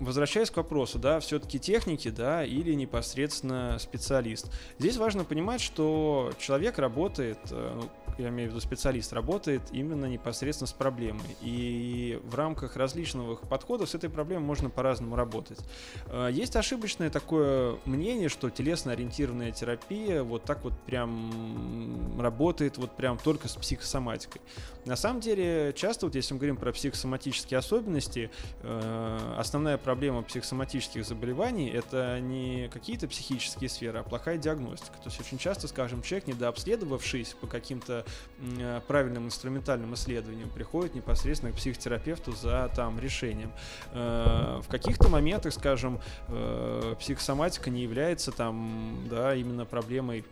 [0.00, 4.50] возвращаясь к вопросу, да, все-таки техники, да, или непосредственно специалист.
[4.78, 10.06] Здесь важно понимать, что человек работает, э, ну, я имею в виду специалист, работает именно
[10.06, 11.36] непосредственно с проблемой.
[11.42, 15.58] И в рамках различных подходов с этой проблемой можно по-разному работать.
[16.06, 23.18] Э, Есть ошибочное такое мнение, что телесно-ориентированная терапия вот так вот прям работает вот прям
[23.18, 24.40] только с психосоматикой.
[24.84, 28.30] На самом деле, часто вот если мы говорим про психосоматические особенности,
[28.62, 34.96] э, основная проблема психосоматических заболеваний это не какие-то психические сферы, а плохая диагностика.
[34.96, 38.04] То есть очень часто, скажем, человек, недообследовавшись по каким-то
[38.40, 43.52] э, правильным инструментальным исследованиям, приходит непосредственно к психотерапевту за там решением.
[43.92, 50.24] Э, В каких-то моментах, скажем, э, психосоматика не является там, да, именно проблемой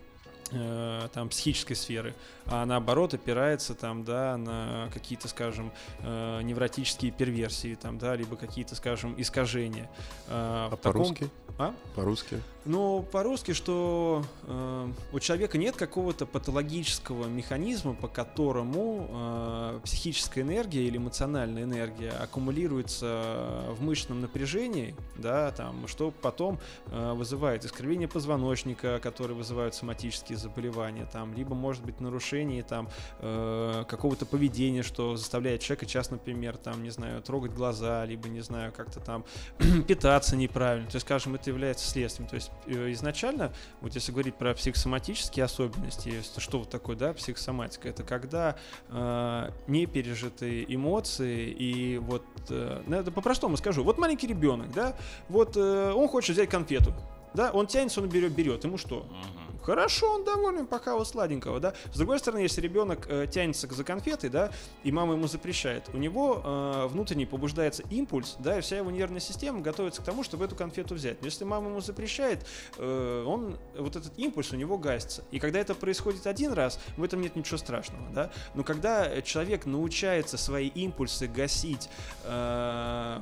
[0.51, 2.13] э, там психической сферы,
[2.45, 8.75] а наоборот опирается там, да, на какие-то, скажем, э, невротические перверсии, там, да, либо какие-то,
[8.75, 9.89] скажем, искажения.
[10.27, 11.29] Э, А в таком- по-русски?
[11.57, 11.73] А?
[11.95, 12.41] По-русски.
[12.65, 20.87] Ну, по-русски, что э, у человека нет какого-то патологического механизма, по которому э, психическая энергия
[20.87, 28.97] или эмоциональная энергия аккумулируется в мышечном напряжении, да, там, что потом э, вызывает искривление позвоночника,
[28.99, 35.61] которые вызывают соматические заболевания, там, либо, может быть, нарушение там э, какого-то поведения, что заставляет
[35.61, 39.23] человека часто, например, там, не знаю, трогать глаза, либо, не знаю, как-то там
[39.87, 40.89] питаться неправильно.
[40.89, 42.27] То есть, скажем, это является следствием.
[42.27, 48.03] То есть изначально, вот если говорить про психосоматические особенности, что вот такое, да, психосоматика, это
[48.03, 48.55] когда
[48.89, 54.95] э, не пережитые эмоции и вот, э, ну, это по-простому скажу, вот маленький ребенок, да,
[55.29, 56.93] вот э, он хочет взять конфету,
[57.33, 59.05] да, он тянется, он берет, берет, ему что?
[59.09, 59.44] Мгм.
[59.65, 61.73] Хорошо, он доволен, пока вот сладенького, да.
[61.91, 64.51] С другой стороны, если ребенок э, тянется за конфетой, да,
[64.83, 69.19] и мама ему запрещает, у него э, внутренне побуждается импульс, да, и вся его нервная
[69.19, 71.19] система готовится к тому, чтобы эту конфету взять.
[71.21, 72.45] Но если мама ему запрещает,
[72.77, 75.23] э, он, вот этот импульс у него гасится.
[75.31, 78.31] И когда это происходит один раз, в этом нет ничего страшного, да.
[78.53, 81.89] Но когда человек научается свои импульсы гасить
[82.23, 83.19] э,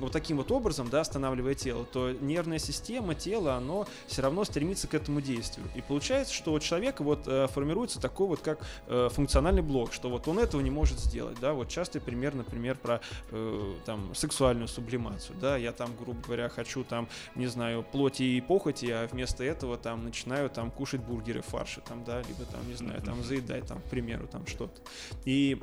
[0.00, 4.88] вот таким вот образом, да, останавливая тело, то нервная система, тело, оно все равно стремится
[4.88, 5.67] к этому действию.
[5.74, 10.08] И получается, что у человека вот э, формируется такой вот как э, функциональный блок, что
[10.10, 13.00] вот он этого не может сделать, да, вот частый пример, например, про
[13.30, 18.40] э, там сексуальную сублимацию, да, я там, грубо говоря, хочу там, не знаю, плоти и
[18.40, 22.66] похоти, а вместо этого там начинаю там кушать бургеры в фарше, там, да, либо там,
[22.68, 24.80] не знаю, там заедать там, к примеру, там что-то.
[25.24, 25.60] И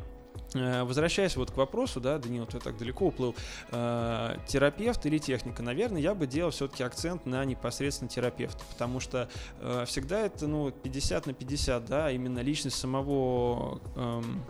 [0.53, 3.35] Возвращаясь вот к вопросу, да, Данил, ты так далеко уплыл,
[3.71, 9.29] э, терапевт или техника, наверное, я бы делал все-таки акцент на непосредственно терапевта, потому что
[9.59, 14.43] э, всегда это, ну, 50 на 50, да, именно личность самого эм,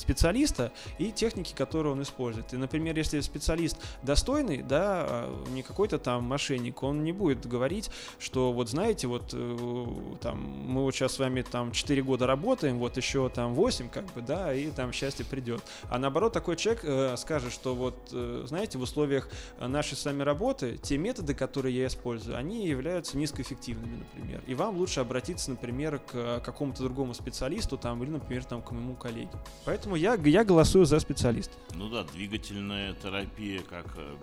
[0.00, 2.52] специалиста и техники, которые он использует.
[2.52, 7.90] И, например, если специалист достойный, да, а не какой-то там мошенник, он не будет говорить,
[8.18, 12.78] что вот знаете, вот э, там мы вот сейчас с вами там 4 года работаем,
[12.78, 15.62] вот еще там 8, как бы, да, и там счастье придет.
[15.88, 19.28] А наоборот, такой человек э, скажет, что вот, э, знаете, в условиях
[19.60, 24.40] нашей с вами работы те методы, которые я использую, они являются низкоэффективными, например.
[24.46, 28.94] И вам лучше обратиться, например, к какому-то другому специалисту там, или, например, там, к моему
[28.94, 29.30] коллеге.
[29.64, 31.54] Поэтому я, я голосую за специалиста.
[31.74, 34.16] Ну да, двигательная терапия как э,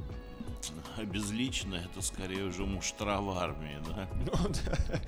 [0.97, 4.07] обезличенная, это скорее уже муштра в армии, да?
[4.25, 4.99] Ну, да.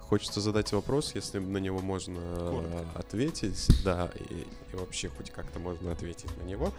[0.00, 2.98] Хочется задать вопрос, если на него можно э, Коротко.
[2.98, 6.72] ответить, да, и, и вообще хоть как-то можно ответить на него.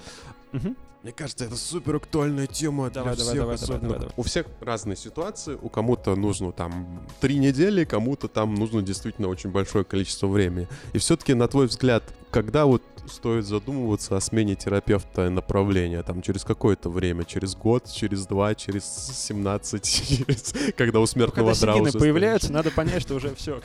[0.52, 0.76] Мгм.
[1.04, 4.14] Мне кажется, это супер актуальная тема Давай, для давай, всех, давай, особенно- давай, давай.
[4.18, 9.50] У всех разные ситуации, у кому-то нужно там три недели, кому-то там нужно действительно очень
[9.50, 10.68] большое количество времени.
[10.94, 16.04] И все-таки, на твой взгляд, когда вот стоит задумываться о смене терапевта и направления?
[16.04, 17.24] Там через какое-то время?
[17.26, 19.84] Через год, через два, через 17,
[20.26, 20.54] через...
[20.76, 23.62] когда у смертного Когда дра седины уже появляются, надо понять, что уже все.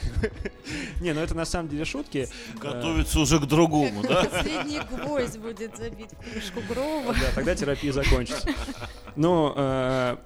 [1.01, 2.29] Не, ну это на самом деле шутки.
[2.61, 4.25] Готовится уже к другому, да?
[4.25, 7.15] Последний гвоздь будет забит в крышку гроба.
[7.27, 8.49] Да, тогда терапия закончится.
[9.17, 10.17] Но э,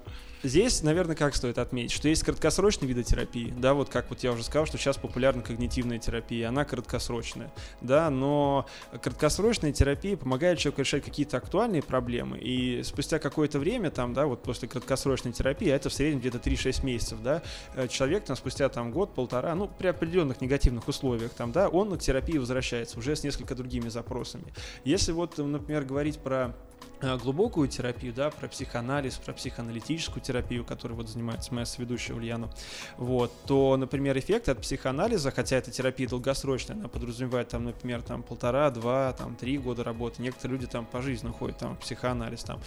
[0.43, 4.31] Здесь, наверное, как стоит отметить, что есть краткосрочные виды терапии, да, вот как вот я
[4.31, 8.65] уже сказал, что сейчас популярна когнитивная терапия, она краткосрочная, да, но
[9.03, 14.41] краткосрочная терапия помогает человеку решать какие-то актуальные проблемы, и спустя какое-то время, там, да, вот
[14.41, 17.43] после краткосрочной терапии, а это в среднем где-то 3-6 месяцев, да,
[17.75, 22.01] э, человек там спустя там год-полтора, ну, при определенных негативных условиях, там, да, он к
[22.01, 24.45] терапии возвращается уже с несколько другими запросами.
[24.85, 26.55] Если вот, например, говорить про
[27.01, 32.49] глубокую терапию, да, про психоанализ, про психоаналитическую терапию, которой вот занимается моя сведущая Ульяна,
[32.97, 38.23] вот, то, например, эффект от психоанализа, хотя эта терапия долгосрочная, она подразумевает там, например, там
[38.23, 42.59] полтора, два, там три года работы, некоторые люди там по жизни ходят там психоанализ там,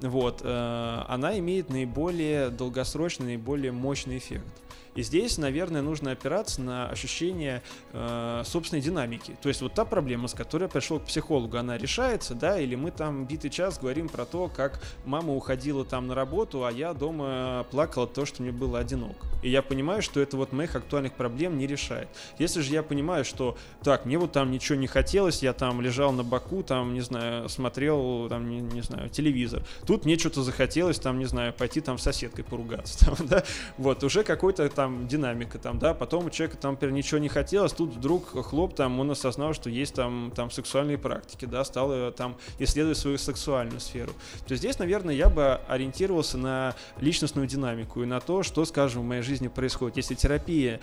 [0.00, 4.46] вот, э, она имеет наиболее долгосрочный, наиболее мощный эффект.
[4.94, 7.62] И здесь, наверное, нужно опираться на ощущение
[7.92, 9.36] э, собственной динамики.
[9.40, 12.74] То есть вот та проблема, с которой я пришел к психологу, она решается, да, или
[12.74, 16.92] мы там битый час говорим про то, как мама уходила там на работу, а я
[16.92, 19.16] дома плакала то, что мне было одинок.
[19.42, 22.08] И я понимаю, что это вот моих актуальных проблем не решает.
[22.38, 26.12] Если же я понимаю, что так, мне вот там ничего не хотелось, я там лежал
[26.12, 29.62] на боку, там, не знаю, смотрел, там, не, не знаю, телевизор.
[29.86, 33.44] Тут мне что-то захотелось, там, не знаю, пойти там с соседкой поругаться, там, да,
[33.78, 37.72] вот, уже какой-то там динамика там, да, потом у человека там, например, ничего не хотелось,
[37.72, 42.12] тут вдруг хлоп, там, он осознал, что есть там, там сексуальные практики, да, стал э,
[42.12, 44.12] там исследовать свою сексуальную сферу.
[44.46, 49.04] То здесь, наверное, я бы ориентировался на личностную динамику и на то, что, скажем, в
[49.04, 49.98] моей жизни происходит.
[49.98, 50.80] Если терапия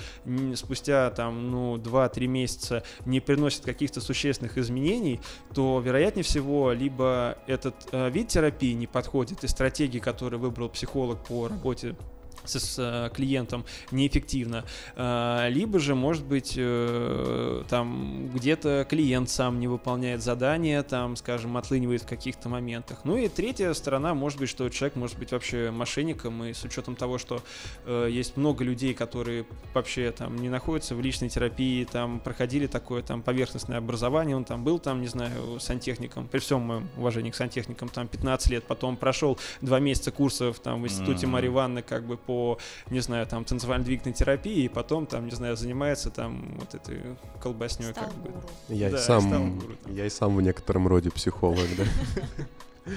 [0.53, 5.19] спустя там, ну, 2-3 месяца не приносит каких-то существенных изменений,
[5.55, 11.17] то, вероятнее всего, либо этот э, вид терапии не подходит, и стратегии, которые выбрал психолог
[11.25, 11.95] по работе
[12.49, 19.59] с, с э, клиентом неэффективно, а, либо же, может быть, э, там где-то клиент сам
[19.59, 23.01] не выполняет задание, там, скажем, отлынивает в каких-то моментах.
[23.03, 26.95] Ну и третья сторона, может быть, что человек может быть вообще мошенником, и с учетом
[26.95, 27.41] того, что
[27.85, 33.01] э, есть много людей, которые вообще там не находятся в личной терапии, там проходили такое
[33.01, 37.35] там поверхностное образование, он там был там, не знаю, сантехником, при всем моем уважении к
[37.35, 41.29] сантехникам, там 15 лет, потом прошел два месяца курсов там в институте mm-hmm.
[41.29, 42.36] Марьи Ивановны как бы по
[42.89, 47.01] не знаю, там, танцевально-двигательной терапии, и потом, там, не знаю, занимается там вот этой
[47.41, 48.31] колбасней как бы.
[48.69, 52.93] Я, да, и сам, гуру, я и сам в некотором роде психолог, да.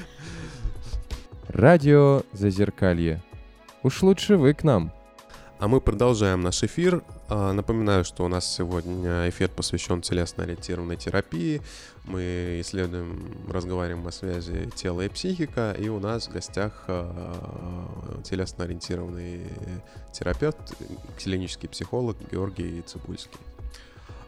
[1.49, 3.23] Радио Зазеркалье.
[3.83, 4.93] Уж лучше вы к нам.
[5.59, 7.03] А мы продолжаем наш эфир.
[7.33, 11.63] А, напоминаю, что у нас сегодня эфир посвящен телесно-ориентированной терапии.
[12.03, 19.47] Мы исследуем, разговариваем о связи тела и психика, и у нас в гостях а, телесно-ориентированный
[20.13, 20.57] терапевт,
[21.23, 23.39] клинический психолог Георгий Цибульский.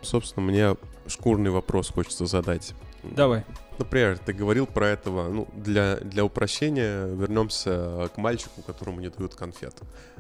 [0.01, 0.77] Собственно, мне
[1.09, 2.73] шкурный вопрос хочется задать.
[3.03, 3.45] Давай.
[3.79, 9.35] Например, ты говорил про этого, ну, для, для упрощения вернемся к мальчику, которому не дают
[9.35, 9.75] конфет.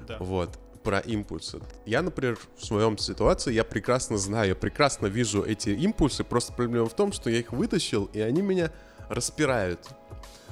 [0.09, 0.17] Да.
[0.19, 1.61] Вот про импульсы.
[1.87, 6.89] Я, например, в своем ситуации, я прекрасно знаю, я прекрасно вижу эти импульсы, просто проблема
[6.89, 8.73] в том, что я их вытащил, и они меня
[9.09, 9.81] распирают.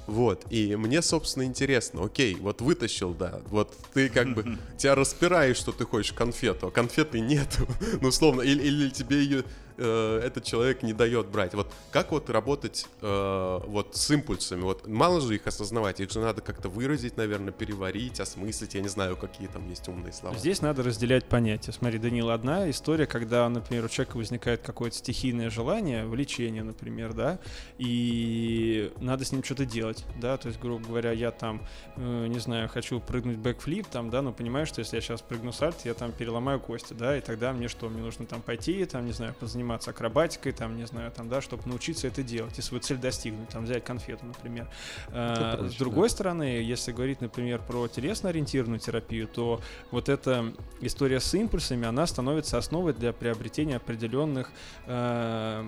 [0.06, 5.56] Вот, и мне, собственно, интересно, окей, вот вытащил, да, вот ты как бы, тебя распираешь,
[5.56, 7.68] что ты хочешь конфету, а конфеты нету,
[8.00, 9.44] ну, условно, или, или тебе ее
[9.80, 11.54] э, этот человек не дает брать.
[11.54, 14.62] Вот как вот работать э, вот с импульсами?
[14.62, 18.74] Вот мало же их осознавать, их же надо как-то выразить, наверное, переварить, осмыслить.
[18.74, 20.36] Я не знаю, какие там есть умные слова.
[20.36, 21.72] Здесь надо разделять понятия.
[21.72, 27.38] Смотри, Данил, одна история, когда, например, у человека возникает какое-то стихийное желание, влечение, например, да,
[27.78, 31.62] и надо с ним что-то делать, да, то есть, грубо говоря, я там,
[31.96, 35.52] э, не знаю, хочу прыгнуть бэкфлип, там, да, но понимаю, что если я сейчас прыгну
[35.52, 39.06] сальто, я там переломаю кости, да, и тогда мне что, мне нужно там пойти, там,
[39.06, 42.62] не знаю, позаниматься заниматься акробатикой, там, не знаю, там, да, чтобы научиться это делать и
[42.62, 44.68] свою цель достигнуть, там, взять конфету, например.
[45.08, 46.14] А, проще, с другой да.
[46.14, 49.60] стороны, если говорить, например, про телесно-ориентированную терапию, то
[49.90, 54.50] вот эта история с импульсами, она становится основой для приобретения определенных,
[54.86, 55.64] э,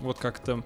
[0.00, 0.62] вот как-то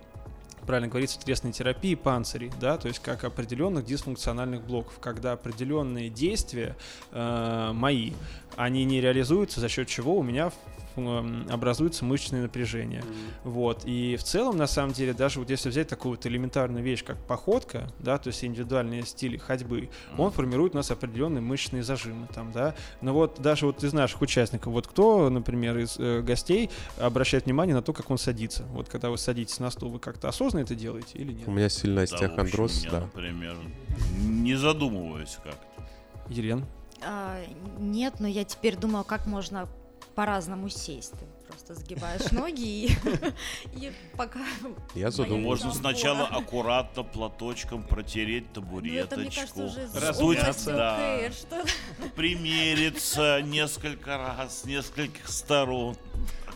[0.66, 6.76] правильно говорится, телесной терапии панцирей, да, то есть как определенных дисфункциональных блоков, когда определенные действия
[7.11, 8.12] э, мои,
[8.55, 10.53] они не реализуются, за счет чего у меня
[11.51, 13.01] образуется мышечное напряжение.
[13.01, 13.51] Mm-hmm.
[13.51, 13.83] Вот.
[13.85, 17.19] И в целом, на самом деле, даже вот если взять такую вот элементарную вещь, как
[17.27, 20.15] походка, да, то есть индивидуальный стиль ходьбы, mm-hmm.
[20.19, 22.75] он формирует у нас определенные мышечные зажимы там, да.
[23.01, 27.75] Но вот даже вот из наших участников, вот кто, например, из э, гостей обращает внимание
[27.75, 28.65] на то, как он садится.
[28.65, 31.49] Вот когда вы садитесь на стул, вы как-то осознанно это делаете или нет?
[31.49, 32.99] У меня сильный остеохондроз, да.
[32.99, 33.57] Я, например,
[34.21, 35.85] не задумываюсь как-то.
[36.29, 36.67] Елена?
[37.03, 37.41] А,
[37.79, 39.69] нет, но я теперь думаю, как можно
[40.19, 41.14] по-разному сесть.
[41.47, 42.93] просто сгибаешь ноги и,
[43.73, 44.41] и пока...
[44.97, 45.66] Я задумался.
[45.66, 51.31] Можно сначала аккуратно платочком протереть Ну, это, мне кажется, табуреточку, уже Раздуть, область да.
[52.16, 55.97] Примериться несколько раз с нескольких сторон.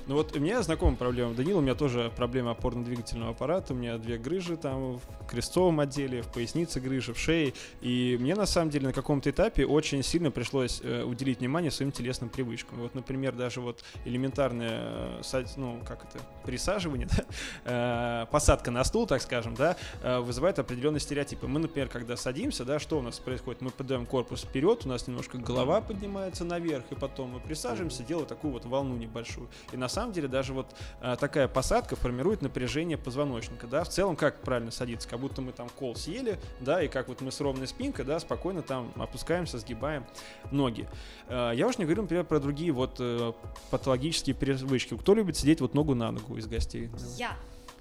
[0.09, 1.33] Ну вот у меня знакомая проблема.
[1.33, 3.73] Данил, у меня тоже проблема опорно-двигательного аппарата.
[3.73, 7.55] У меня две грыжи там в крестовом отделе, в пояснице грыжа, в шее.
[7.81, 11.93] И мне на самом деле на каком-то этапе очень сильно пришлось э, уделить внимание своим
[11.93, 12.81] телесным привычкам.
[12.81, 17.07] Вот, например, даже вот элементарное, э, ну, как это, присаживание,
[17.65, 21.47] да, э, посадка на стул, так скажем, да, э, вызывает определенные стереотипы.
[21.47, 23.61] Мы, например, когда садимся, да, что у нас происходит?
[23.61, 28.27] Мы подаем корпус вперед, у нас немножко голова поднимается наверх, и потом мы присаживаемся, делая
[28.27, 29.49] такую вот волну небольшую.
[29.73, 30.67] И на самом деле даже вот
[31.01, 35.53] э, такая посадка формирует напряжение позвоночника, да, в целом как правильно садиться, как будто мы
[35.53, 39.59] там кол съели, да, и как вот мы с ровной спинкой, да, спокойно там опускаемся,
[39.59, 40.05] сгибаем
[40.51, 40.89] ноги.
[41.29, 43.33] Э, я уж не говорю, например, про другие вот э,
[43.71, 44.97] патологические привычки.
[44.97, 46.91] Кто любит сидеть вот ногу на ногу из гостей?
[47.17, 47.37] я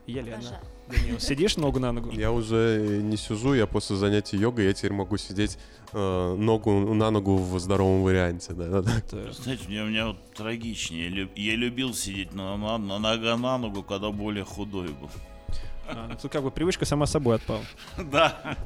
[0.08, 0.60] Елена.
[0.88, 2.12] Данил, сидишь ногу на ногу?
[2.12, 5.58] Я уже не сижу, я после занятий йогой, я теперь могу сидеть
[5.94, 8.54] э, ногу на ногу в здоровом варианте.
[8.54, 9.32] Да, да, да.
[9.32, 11.30] Знаете, у меня, у меня вот трагичнее.
[11.36, 15.10] Я любил сидеть на, на, на нога на ногу, когда более худой был.
[15.88, 17.64] а, ну, тут как бы привычка сама собой отпала.
[18.12, 18.58] Да.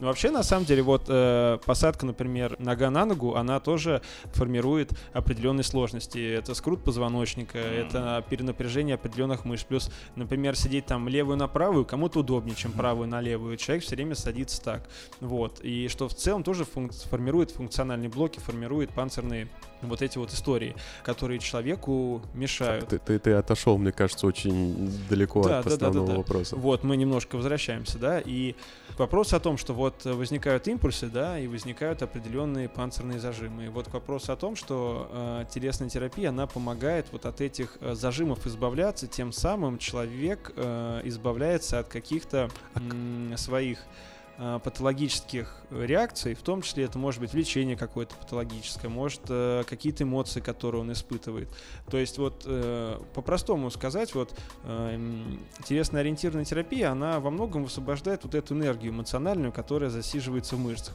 [0.00, 4.90] Ну, вообще, на самом деле, вот э, посадка, например, нога на ногу, она тоже формирует
[5.12, 6.34] определенные сложности.
[6.34, 9.64] Это скрут позвоночника, это перенапряжение определенных мышц.
[9.64, 13.56] Плюс, например, сидеть там левую на правую кому-то удобнее, чем правую на левую.
[13.56, 14.88] Человек все время садится так.
[15.20, 15.60] Вот.
[15.60, 19.48] И что в целом тоже функ- формирует функциональные блоки, формирует панцирные
[19.82, 22.88] вот эти вот истории, которые человеку мешают.
[22.88, 26.16] Ты, ты, ты отошел, мне кажется, очень далеко Да, от да, да, да, основного да.
[26.18, 26.56] вопроса.
[26.56, 28.54] Вот, мы немножко возвращаемся, да, и
[28.98, 33.66] вопрос о том, что вот э, возникают импульсы, да, и возникают определенные панцирные зажимы.
[33.66, 37.76] И вот к вопросу о том, что э, телесная терапия, она помогает вот от этих
[37.80, 46.34] э, зажимов избавляться, тем самым человек э, избавляется от каких-то м, своих э, патологических реакций,
[46.34, 50.92] в том числе это может быть влечение какое-то патологическое, может э, какие-то эмоции, которые он
[50.92, 51.48] испытывает.
[51.90, 58.24] То есть вот э, по-простому сказать, вот э, м, телесно-ориентированная терапия, она во многом высвобождает
[58.24, 60.94] вот эту энергию эмоциональную, которая засиживается в мышцах.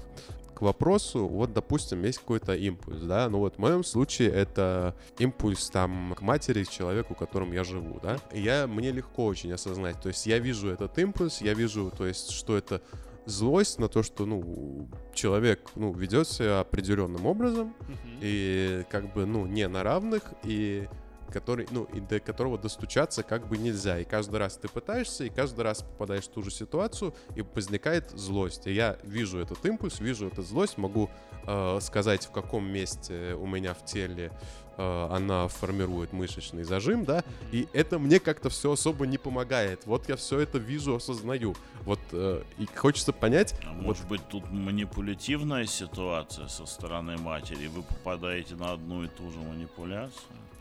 [0.54, 5.72] К вопросу, вот, допустим, есть какой-то импульс, да, ну вот в моем случае это импульс
[5.72, 10.10] там к матери, к человеку, которым я живу, да, я, мне легко очень осознать, то
[10.10, 12.80] есть я вижу этот импульс, я вижу, то есть, что это
[13.26, 17.76] злость на то, что, ну, человек, ну, ведет себя определенным образом,
[18.22, 20.88] и как бы, ну, не на равных, и
[21.32, 24.00] который, ну, и до которого достучаться как бы нельзя.
[24.00, 28.12] И каждый раз ты пытаешься, и каждый раз попадаешь в ту же ситуацию, и возникает
[28.12, 28.68] злость.
[28.68, 31.10] И я вижу этот импульс, вижу эту злость, могу
[31.48, 34.32] э, сказать, в каком месте у меня в теле
[34.78, 39.82] она формирует мышечный зажим, да, и это мне как-то все особо не помогает.
[39.86, 41.56] Вот я все это вижу, осознаю.
[41.84, 47.68] Вот э, и хочется понять, А вот может быть, тут манипулятивная ситуация со стороны матери,
[47.68, 50.12] вы попадаете на одну и ту же манипуляцию?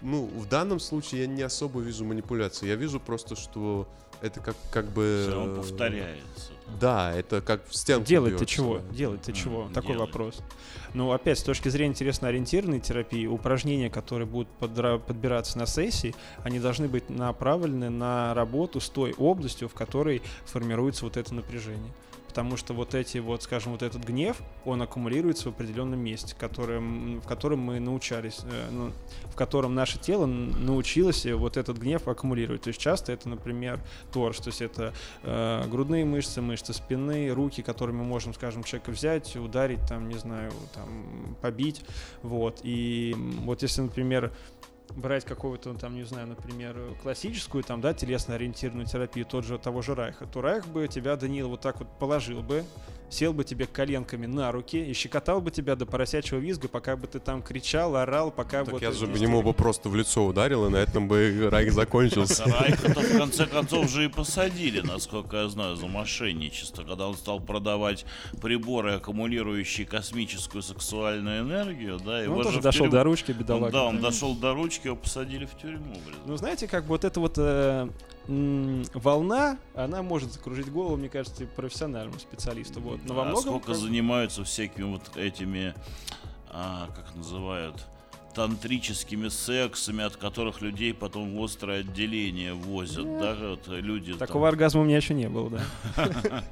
[0.02, 2.66] Ну, в данном случае я не особо вижу манипуляции.
[2.66, 3.86] Я вижу просто, что
[4.22, 5.24] это как, как бы...
[5.26, 6.52] Все равно э, повторяется.
[6.80, 8.56] Да, это как в стенку Делать ты бьёшься.
[8.56, 8.80] чего?
[8.92, 9.68] Делать ты М, чего?
[9.74, 10.08] Такой делать.
[10.08, 10.38] вопрос.
[10.92, 16.88] Ну, опять, с точки зрения интересно-ориентированной терапии, упражнения, которые будут подбираться на сессии, они должны
[16.88, 21.92] быть направлены на работу с той областью, в которой формируется вот это напряжение.
[22.30, 27.20] Потому что вот эти вот, скажем, вот этот гнев, он аккумулируется в определенном месте, которым,
[27.20, 28.92] в котором мы научались, э, ну,
[29.24, 32.62] в котором наше тело научилось вот этот гнев аккумулировать.
[32.62, 33.80] То есть часто это, например,
[34.12, 38.92] торс, то есть это э, грудные мышцы, мышцы спины, руки, которыми мы можем, скажем, человека
[38.92, 41.82] взять, ударить, там, не знаю, там, побить,
[42.22, 42.60] вот.
[42.62, 44.32] И вот если, например,
[44.96, 49.94] брать какого-то, там, не знаю, например, классическую, там, да, телесно-ориентированную терапию, тот же, того же
[49.94, 52.64] Райха, то Райх бы тебя, Данил, вот так вот положил бы,
[53.10, 57.06] сел бы тебе коленками на руки и щекотал бы тебя до поросячьего визга, пока бы
[57.06, 58.82] ты там кричал, орал, пока Так вот...
[58.82, 62.44] я бы ему бы просто в лицо ударил, и на этом бы райк закончился.
[62.44, 67.40] Райха-то в конце концов же и посадили, насколько я знаю, за мошенничество, когда он стал
[67.40, 68.06] продавать
[68.40, 73.72] приборы, аккумулирующие космическую сексуальную энергию, да, и Ну, он тоже дошел до ручки, бедолага.
[73.72, 75.94] Да, он дошел до ручки, его посадили в тюрьму.
[76.06, 76.18] блин.
[76.26, 77.88] Ну, знаете, как бы вот эта вот э,
[78.28, 82.80] м, волна, она может закружить голову, мне кажется, и профессиональному специалисту.
[82.80, 83.00] Вот.
[83.06, 83.42] Но во а многом...
[83.42, 85.74] сколько как- занимаются всякими вот этими,
[86.50, 87.84] а, как называют,
[88.34, 94.12] тантрическими сексами, от которых людей потом в острое отделение возят, да, вот люди.
[94.12, 95.64] там- Такого оргазма у меня еще не было, да.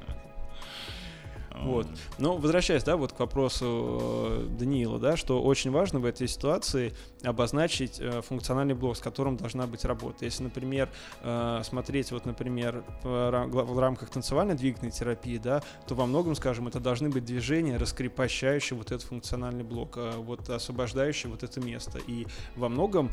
[1.63, 1.87] Вот.
[2.17, 6.93] Но возвращаясь, да, вот к вопросу э, Даниила, да, что очень важно в этой ситуации
[7.23, 10.25] обозначить э, функциональный блок, с которым должна быть работа.
[10.25, 10.89] Если, например,
[11.21, 16.79] э, смотреть вот, например, в рамках танцевальной двигательной терапии, да, то во многом, скажем, это
[16.79, 21.99] должны быть движения, раскрепощающие вот этот функциональный блок, вот освобождающие вот это место.
[22.07, 23.09] И во многом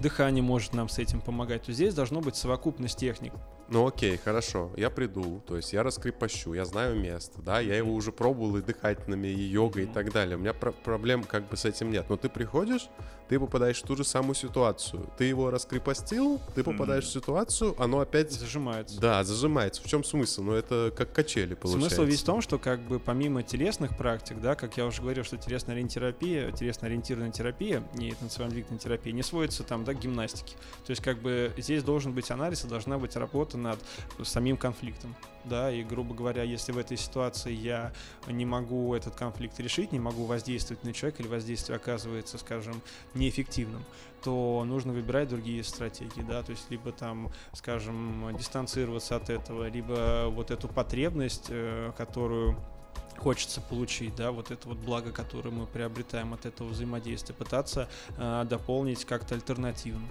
[0.00, 3.32] дыхание может нам с этим помогать, то здесь должно быть совокупность техник.
[3.72, 7.94] Ну окей, хорошо, я приду, то есть я раскрепощу, я знаю место, да, я его
[7.94, 10.36] уже пробовал и дыхательными, и йогой и так далее.
[10.36, 12.06] У меня про- проблем как бы с этим нет.
[12.08, 12.88] Но ты приходишь,
[13.30, 15.08] ты попадаешь в ту же самую ситуацию.
[15.16, 17.06] Ты его раскрепостил, ты попадаешь mm-hmm.
[17.06, 18.32] в ситуацию, оно опять...
[18.32, 19.00] Зажимается.
[19.00, 19.80] Да, зажимается.
[19.80, 20.42] В чем смысл?
[20.42, 21.94] Ну это как качели получается.
[21.94, 25.22] Смысл весь в том, что как бы помимо телесных практик, да, как я уже говорил,
[25.22, 30.56] что телесная терапия, телесно-ориентированная терапия и танцевально-двигательная терапия не сводится там, да, к гимнастике.
[30.84, 33.78] То есть как бы здесь должен быть анализ и должна быть работа над
[34.24, 35.14] самим конфликтом.
[35.44, 37.92] Да, и, грубо говоря, если в этой ситуации я
[38.26, 42.82] не могу этот конфликт решить, не могу воздействовать на человека, или воздействие оказывается, скажем,
[43.14, 43.82] неэффективным,
[44.22, 50.26] то нужно выбирать другие стратегии, да, то есть либо там, скажем, дистанцироваться от этого, либо
[50.28, 52.56] вот эту потребность, э, которую
[53.16, 57.88] хочется получить, да, вот это вот благо, которое мы приобретаем от этого взаимодействия, пытаться
[58.18, 60.06] э, дополнить как-то альтернативно.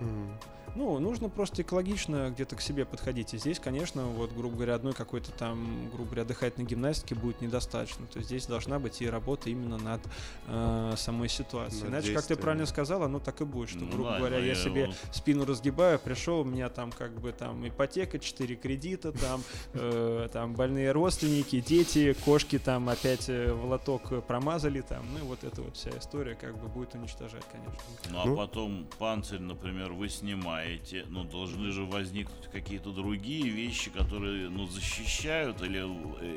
[0.00, 0.55] Mm.
[0.76, 3.32] Ну, нужно просто экологично где-то к себе подходить.
[3.32, 8.06] И здесь, конечно, вот, грубо говоря, одной какой-то там, грубо говоря, дыхательной гимнастики будет недостаточно.
[8.06, 10.02] То есть здесь должна быть и работа именно над
[10.48, 11.84] э, самой ситуацией.
[11.84, 14.38] Над Иначе, как ты правильно сказал, оно так и будет, что, ну, грубо да, говоря,
[14.38, 14.92] я, я себе его...
[15.12, 20.54] спину разгибаю, пришел, у меня там как бы там ипотека, 4 кредита, там, э, там
[20.54, 25.62] больные родственники, дети, кошки там опять э, в лоток промазали, там, ну и вот эта
[25.62, 27.82] вот вся история как бы будет уничтожать, конечно.
[28.10, 28.36] Ну а ну?
[28.36, 34.66] потом панцирь, например, вы снимаете знаете, ну, должны же возникнуть какие-то другие вещи, которые, ну,
[34.66, 35.84] защищают или,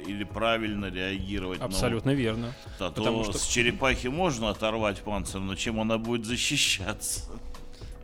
[0.08, 1.60] или правильно реагировать.
[1.60, 2.16] Абсолютно на...
[2.16, 2.54] верно.
[2.78, 3.40] Да, Потому то что...
[3.40, 7.32] с черепахи можно оторвать панцирь, но чем она будет защищаться?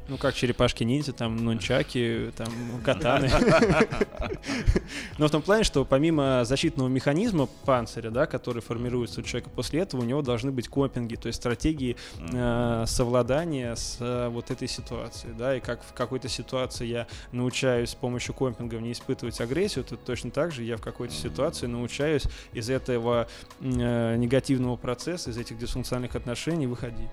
[0.07, 2.47] Ну, как черепашки-ниндзя, там, нунчаки, там,
[2.83, 3.29] катаны.
[5.17, 9.79] Но в том плане, что помимо защитного механизма панциря, да, который формируется у человека после
[9.79, 14.67] этого, у него должны быть копинги, то есть стратегии э, совладания с э, вот этой
[14.67, 19.83] ситуацией, да, и как в какой-то ситуации я научаюсь с помощью копингов не испытывать агрессию,
[19.85, 23.27] то точно так же я в какой-то ситуации научаюсь из этого
[23.59, 27.09] э, негативного процесса, из этих дисфункциональных отношений выходить.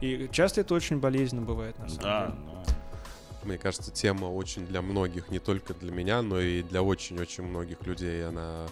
[0.00, 2.38] И часто это очень болезненно бывает, на самом да, деле.
[2.46, 2.74] Да.
[3.44, 7.84] Мне кажется, тема очень для многих, не только для меня, но и для очень-очень многих
[7.86, 8.66] людей она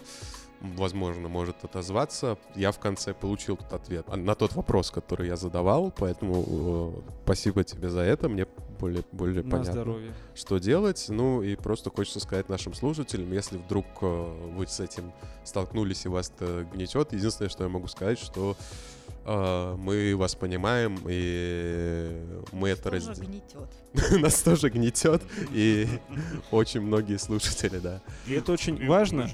[0.61, 2.37] возможно, может отозваться.
[2.55, 7.63] Я в конце получил тот ответ на тот вопрос, который я задавал, поэтому э, спасибо
[7.63, 8.29] тебе за это.
[8.29, 8.45] Мне
[8.79, 10.13] более, более на понятно, здоровье.
[10.35, 11.05] что делать.
[11.09, 15.11] Ну и просто хочется сказать нашим слушателям, если вдруг э, вы с этим
[15.43, 20.97] столкнулись и вас это гнетет, единственное, что я могу сказать, что а, мы вас понимаем,
[21.07, 23.41] и мы это разделяем.
[24.21, 25.87] Нас тоже гнетет, и
[26.49, 28.01] очень многие слушатели, да.
[28.25, 29.29] И это очень важно.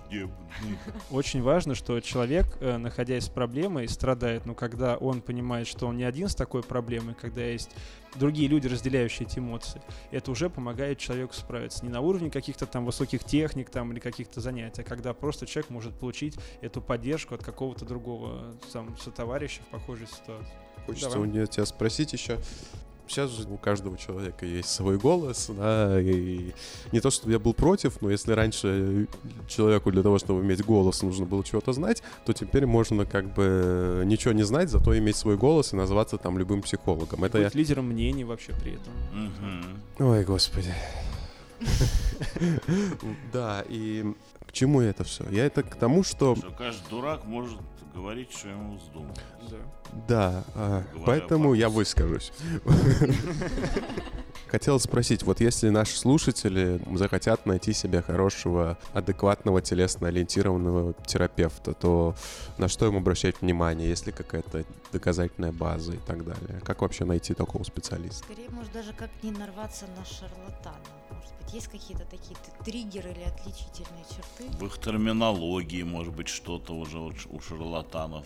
[1.11, 5.97] Очень важно, что человек, э, находясь с проблемой, страдает, но когда он понимает, что он
[5.97, 7.69] не один с такой проблемой, когда есть
[8.15, 9.81] другие люди, разделяющие эти эмоции,
[10.11, 11.83] это уже помогает человеку справиться.
[11.85, 15.69] Не на уровне каких-то там высоких техник там, или каких-то занятий, а когда просто человек
[15.69, 20.53] может получить эту поддержку от какого-то другого там, сотоварища в похожей ситуации.
[20.85, 21.27] Хочется Давай.
[21.27, 22.39] у нее тебя спросить еще,
[23.07, 26.53] сейчас же у каждого человека есть свой голос, да, и
[26.91, 29.07] не то, чтобы я был против, но если раньше
[29.47, 34.03] человеку для того, чтобы иметь голос, нужно было чего-то знать, то теперь можно как бы
[34.05, 37.23] ничего не знать, зато иметь свой голос и называться там любым психологом.
[37.23, 37.59] Это Быть я...
[37.59, 38.93] лидером мнений вообще при этом.
[39.99, 40.73] Ой, господи.
[43.31, 44.03] Да, и
[44.47, 45.25] к чему это все?
[45.29, 46.35] Я это к тому, что...
[46.35, 47.59] Что каждый дурак может
[47.97, 49.57] говорить, что ему вздумается.
[50.07, 52.31] Да, а, поэтому я выскажусь.
[54.47, 62.15] Хотел спросить, вот если наши слушатели захотят найти себе хорошего, адекватного, телесно ориентированного терапевта, то
[62.57, 66.61] на что им обращать внимание, есть ли какая-то доказательная база и так далее?
[66.63, 68.23] Как вообще найти такого специалиста?
[68.23, 70.77] Скорее, может, даже как не нарваться на шарлатана.
[71.17, 74.57] Может быть, есть какие-то такие триггеры или отличительные черты?
[74.57, 78.25] В их терминологии, может быть, что-то уже у шарлатанов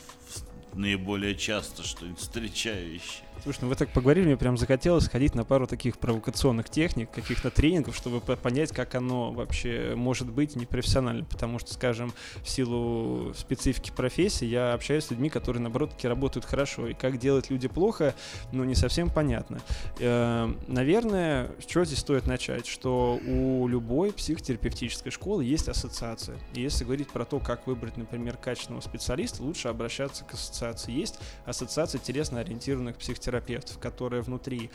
[0.74, 3.26] наиболее часто что-нибудь встречающее.
[3.44, 7.50] Слушай, ну вы так поговорили, мне прям захотелось сходить на пару таких провокационных техник, каких-то
[7.50, 11.26] тренингов, чтобы понять, как оно вообще может быть непрофессионально.
[11.26, 12.14] Потому что, скажем,
[12.44, 16.90] в силу специфики профессии я общаюсь с людьми, которые, наоборот, таки работают хорошо.
[16.90, 18.14] И как делать люди плохо,
[18.52, 19.60] ну, не совсем понятно.
[19.98, 22.68] Э, наверное, с чего здесь стоит начать?
[22.68, 26.38] Что у любой психотерапевтической школы есть ассоциация.
[26.54, 30.92] И если говорить про то, как выбрать, например, качественного специалиста, лучше обращаться к ассоциации.
[30.92, 31.18] Есть
[31.48, 33.31] ассоциация телесно-ориентированных психотерапевтов,
[33.80, 34.70] которая внутри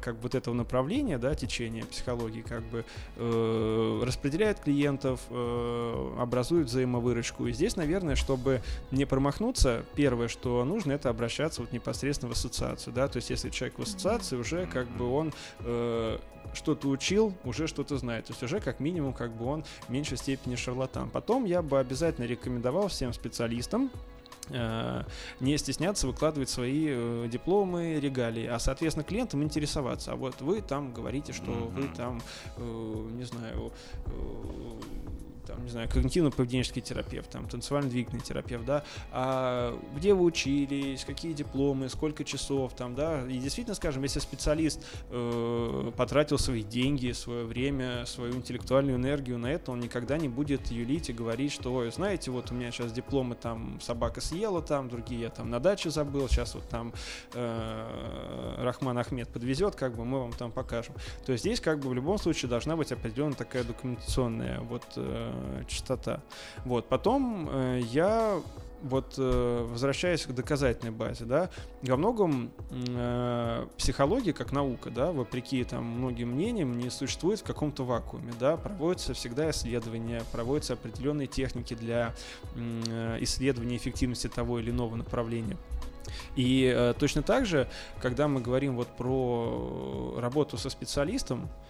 [0.00, 2.84] как бы вот этого направления, да, течения психологии, как бы
[3.16, 7.46] э, распределяет клиентов, э, образует взаимовыручку.
[7.46, 12.92] И здесь, наверное, чтобы не промахнуться, первое, что нужно, это обращаться вот непосредственно в ассоциацию,
[12.92, 16.18] да, то есть если человек в ассоциации, уже как бы он э,
[16.52, 18.26] что-то учил, уже что-то знает.
[18.26, 21.10] То есть уже как минимум как бы он в меньшей степени шарлатан.
[21.10, 24.13] Потом я бы обязательно рекомендовал всем специалистам, Э,
[25.40, 30.12] не стесняться выкладывать свои э, дипломы, регалии, а, соответственно, клиентам интересоваться.
[30.12, 31.70] А вот вы там говорите, что mm-hmm.
[31.70, 32.22] вы там,
[32.56, 33.72] э, не знаю,
[35.46, 41.88] там, не знаю, когнитивно-поведенческий терапевт, там, танцевально-двигательный терапевт, да, а где вы учились, какие дипломы,
[41.88, 48.06] сколько часов, там, да, и действительно, скажем, если специалист э, потратил свои деньги, свое время,
[48.06, 52.30] свою интеллектуальную энергию на это, он никогда не будет юлить и говорить, что, ой, знаете,
[52.30, 56.28] вот у меня сейчас дипломы, там, собака съела, там, другие я там на даче забыл,
[56.28, 56.92] сейчас вот там
[57.32, 60.94] э, Рахман Ахмед подвезет, как бы мы вам там покажем.
[61.24, 65.33] То есть здесь, как бы, в любом случае должна быть определенная такая документационная вот э,
[65.66, 66.22] частота.
[66.64, 68.40] Вот, потом э, я
[68.84, 71.48] вот э, возвращаясь к доказательной базе, да,
[71.82, 77.84] во многом э, психология как наука, да, вопреки там многим мнениям, не существует в каком-то
[77.84, 82.14] вакууме, да, проводятся всегда исследования, проводятся определенные техники для
[82.54, 85.56] э, исследования эффективности того или иного направления.
[86.36, 87.68] И э, точно так же,
[88.00, 91.63] когда мы говорим вот про работу со специалистом, Э,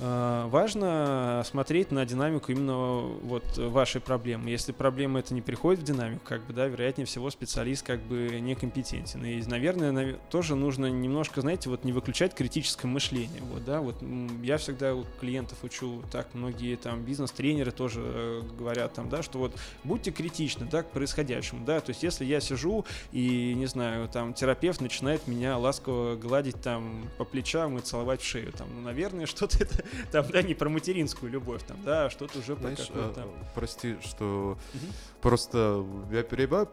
[0.00, 4.50] важно смотреть на динамику именно вот вашей проблемы.
[4.50, 8.38] Если проблема это не приходит в динамику, как бы, да, вероятнее всего специалист как бы
[8.40, 9.24] некомпетентен.
[9.24, 13.42] И, наверное, тоже нужно немножко, знаете, вот не выключать критическое мышление.
[13.42, 14.02] Вот, да, вот
[14.42, 19.38] я всегда у клиентов учу, так многие там бизнес-тренеры тоже э, говорят там, да, что
[19.38, 24.08] вот будьте критичны, да, к происходящему, да, то есть если я сижу и, не знаю,
[24.08, 28.82] там терапевт начинает меня ласково гладить там по плечам и целовать в шею, там, ну,
[28.82, 32.78] наверное, что-то это там, да, не про материнскую любовь, там, да, а что-то уже Знаешь,
[32.78, 33.20] про какую-то...
[33.22, 34.86] А, прости, что угу.
[35.20, 36.68] просто я перебиваю,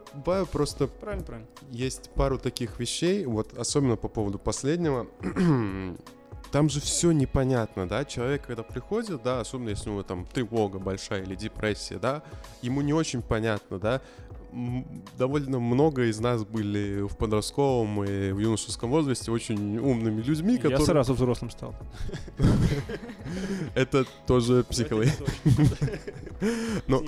[0.46, 0.86] просто...
[0.86, 1.48] Правильно, правильно.
[1.70, 5.06] Есть пару таких вещей, вот особенно по поводу последнего,
[6.52, 10.78] там же все непонятно, да, человек, когда приходит, да, особенно если у него там тревога
[10.78, 12.22] большая или депрессия, да,
[12.62, 14.00] ему не очень понятно, да,
[15.18, 20.78] довольно много из нас были в подростковом и в юношеском возрасте очень умными людьми, которые...
[20.80, 21.74] Я сразу взрослым стал.
[23.74, 25.12] Это тоже психология.
[26.86, 27.02] Но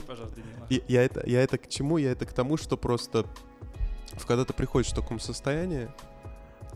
[0.68, 1.96] я это, я это к чему?
[1.96, 3.24] Я это к тому, что просто
[4.26, 5.88] когда ты приходишь в таком состоянии,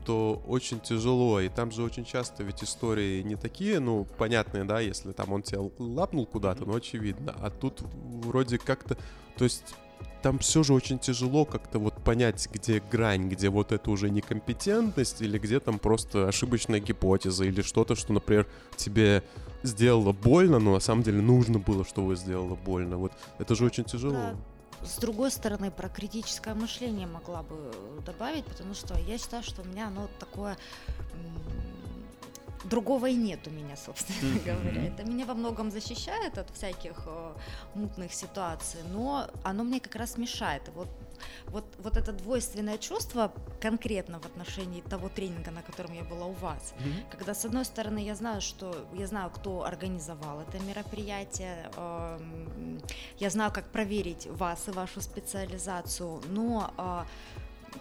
[0.07, 4.81] то очень тяжело, и там же очень часто ведь истории не такие, ну, понятные, да,
[4.81, 8.97] если там он тебя лапнул куда-то, ну, очевидно, а тут вроде как-то,
[9.37, 9.75] то есть
[10.23, 15.21] там все же очень тяжело как-то вот понять, где грань, где вот это уже некомпетентность,
[15.21, 18.47] или где там просто ошибочная гипотеза, или что-то, что, например,
[18.77, 19.23] тебе
[19.63, 22.97] сделало больно, но на самом деле нужно было, чтобы сделало больно.
[22.97, 24.37] Вот это же очень тяжело.
[24.83, 27.57] С другой стороны, про критическое мышление могла бы
[28.05, 30.57] добавить, потому что я считаю, что у меня оно такое
[32.65, 34.87] другого и нет у меня, собственно говоря.
[34.87, 37.35] Это меня во многом защищает от всяких э,
[37.75, 40.63] мутных ситуаций, но оно мне как раз мешает.
[40.75, 40.89] вот,
[41.47, 46.33] вот, вот это двойственное чувство конкретно в отношении того тренинга, на котором я была у
[46.33, 47.11] вас, mm-hmm.
[47.11, 52.19] когда с одной стороны я знаю, что я знаю, кто организовал это мероприятие, э,
[53.19, 57.05] я знаю, как проверить вас и вашу специализацию, но э,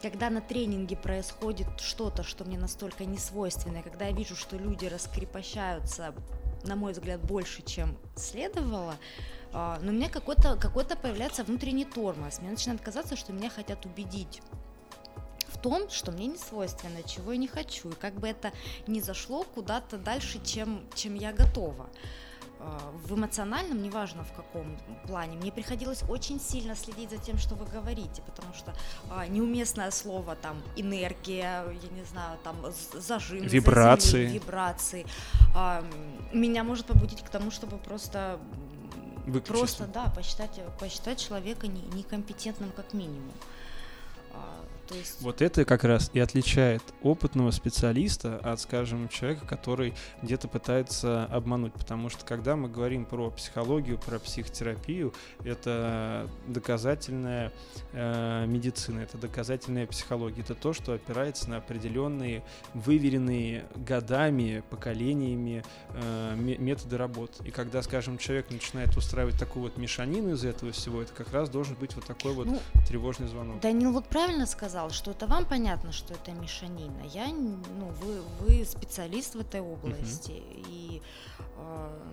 [0.02, 4.86] когда на тренинге происходит что-то, что мне настолько не свойственно, когда я вижу, что люди
[4.86, 6.14] раскрепощаются,
[6.64, 8.96] на мой взгляд, больше, чем следовало,
[9.54, 12.40] а, но у меня какой-то какой появляется внутренний тормоз.
[12.40, 14.42] Мне начинает казаться, что меня хотят убедить
[15.48, 18.52] в том, что мне не свойственно, чего я не хочу, и как бы это
[18.88, 21.90] не зашло куда-то дальше, чем, чем я готова.
[22.64, 27.56] А, в эмоциональном, неважно в каком плане, мне приходилось очень сильно следить за тем, что
[27.56, 28.76] вы говорите, потому что
[29.10, 32.56] а, неуместное слово там энергия, я не знаю, там
[32.94, 35.08] зажим, вибрации, вибрации
[35.56, 35.84] а,
[36.34, 38.40] меня может побудить к тому, чтобы просто
[39.26, 39.54] Выключиться.
[39.54, 43.34] просто да посчитать посчитать человека не, некомпетентным как минимум.
[44.92, 45.22] То есть...
[45.22, 51.74] Вот это как раз и отличает опытного специалиста от, скажем, человека, который где-то пытается обмануть.
[51.74, 55.14] Потому что когда мы говорим про психологию, про психотерапию,
[55.44, 57.54] это доказательная
[57.94, 60.42] э, медицина, это доказательная психология.
[60.42, 65.64] Это то, что опирается на определенные, выверенные годами, поколениями
[65.94, 67.44] э, методы работы.
[67.46, 71.50] И когда, скажем, человек начинает устраивать такую вот мешанину из этого всего, это как раз
[71.50, 73.62] должен быть вот такой вот ну, тревожный звонок.
[73.62, 77.02] Данил вот правильно сказал, что это вам понятно, что это мешанина.
[77.14, 80.66] Я, ну, вы, вы специалист в этой области, uh-huh.
[80.70, 81.02] и
[81.58, 82.12] э,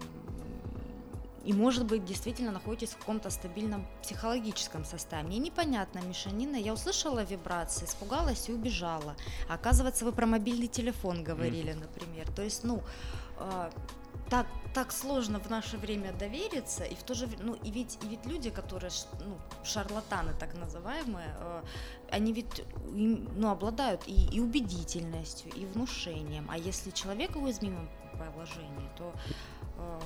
[1.48, 5.28] и, может быть, действительно находитесь в каком-то стабильном психологическом состоянии.
[5.28, 6.56] Мне непонятно, мешанина.
[6.56, 9.16] Я услышала вибрации, испугалась и убежала.
[9.48, 11.80] А оказывается, вы про мобильный телефон говорили, mm.
[11.80, 12.30] например.
[12.32, 12.82] То есть, ну,
[13.38, 13.70] э,
[14.30, 17.98] так, так сложно в наше время довериться, и в то же время, ну, и ведь,
[18.02, 21.62] и ведь люди, которые, ну, шарлатаны так называемые, э,
[22.10, 28.88] они ведь, ну, обладают и, и убедительностью, и внушением, а если человек в уязвимом положении,
[28.96, 29.12] то
[29.78, 30.00] э,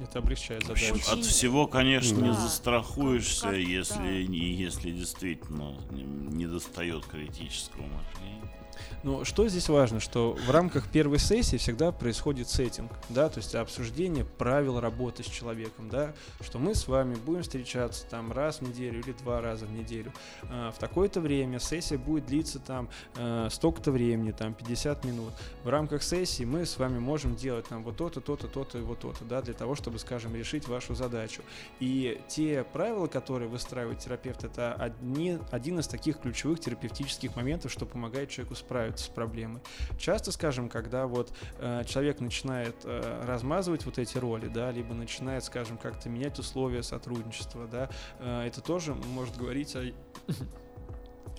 [0.00, 0.94] это облегчает задачу.
[0.94, 1.20] Очень...
[1.20, 2.28] От всего, конечно, да.
[2.28, 4.32] не застрахуешься, как, как, если, да.
[4.32, 8.52] если действительно не достает критического мышления.
[9.02, 13.54] Но что здесь важно, что в рамках первой сессии всегда происходит сеттинг, да, то есть
[13.54, 18.62] обсуждение правил работы с человеком, да, что мы с вами будем встречаться там раз в
[18.62, 20.12] неделю или два раза в неделю.
[20.44, 25.32] А, в такое-то время сессия будет длиться там а, столько-то времени, там 50 минут.
[25.64, 29.00] В рамках сессии мы с вами можем делать там вот то-то, то-то, то-то и вот
[29.00, 31.42] то-то, да, для того, чтобы, скажем, решить вашу задачу.
[31.80, 37.84] И те правила, которые выстраивает терапевт, это одни, один из таких ключевых терапевтических моментов, что
[37.84, 39.60] помогает человеку справиться с проблемой.
[39.98, 45.42] Часто, скажем, когда вот э, человек начинает э, размазывать вот эти роли, да, либо начинает,
[45.42, 49.82] скажем, как-то менять условия сотрудничества, да, э, это тоже может говорить о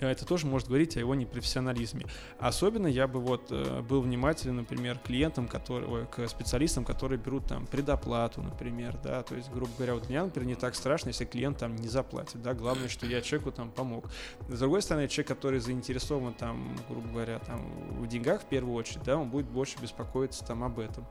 [0.00, 2.06] это тоже может говорить о его непрофессионализме.
[2.38, 7.66] Особенно я бы вот э, был внимателен, например, клиентам, которые, к специалистам, которые берут там
[7.66, 11.58] предоплату, например, да, то есть, грубо говоря, вот меня, например, не так страшно, если клиент
[11.58, 14.08] там не заплатит, да, главное, что я человеку там помог.
[14.48, 17.60] С другой стороны, человек, который заинтересован там, грубо говоря, там
[18.00, 21.06] в деньгах в первую очередь, да, он будет больше беспокоиться там об этом.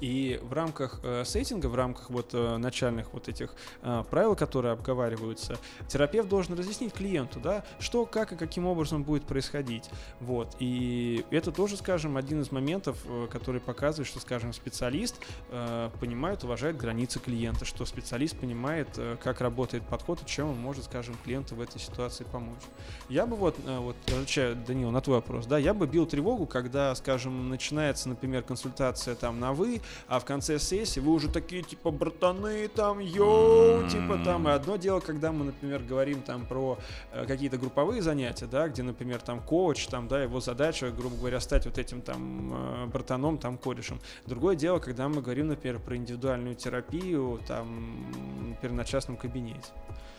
[0.00, 4.72] И в рамках э, сеттинга, в рамках вот э, начальных вот этих э, правил, которые
[4.72, 5.56] обговариваются,
[5.88, 9.88] терапевт должен разъяснить клиенту, да, что, как и каким образом будет происходить.
[10.20, 10.56] Вот.
[10.58, 15.16] И это тоже, скажем, один из моментов, э, который показывает, что, скажем, специалист
[15.50, 20.58] э, понимает, уважает границы клиента, что специалист понимает, э, как работает подход и чем он
[20.58, 22.62] может, скажем, клиенту в этой ситуации помочь.
[23.08, 26.46] Я бы вот, э, вот отвечая, Данил, на твой вопрос, да, я бы бил тревогу,
[26.46, 31.62] когда, скажем, начинается, например, консультация там на вы, а в конце сессии вы уже такие,
[31.62, 36.78] типа, братаны, там, йоу, типа, там, и одно дело, когда мы, например, говорим там про
[37.12, 41.40] э, какие-то групповые занятия, да, где, например, там, коуч, там, да, его задача, грубо говоря,
[41.40, 44.00] стать вот этим, там, э, братаном, там, корешем.
[44.26, 48.06] Другое дело, когда мы говорим, например, про индивидуальную терапию, там,
[48.50, 49.68] например, на частном кабинете.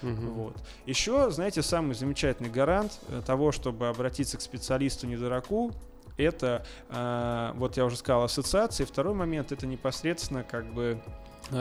[0.01, 0.31] Угу.
[0.33, 0.55] Вот.
[0.85, 5.71] Еще, знаете, самый замечательный гарант э, того, чтобы обратиться к специалисту не дураку,
[6.17, 8.85] это, э, вот я уже сказал, ассоциации.
[8.85, 10.99] Второй момент это непосредственно как бы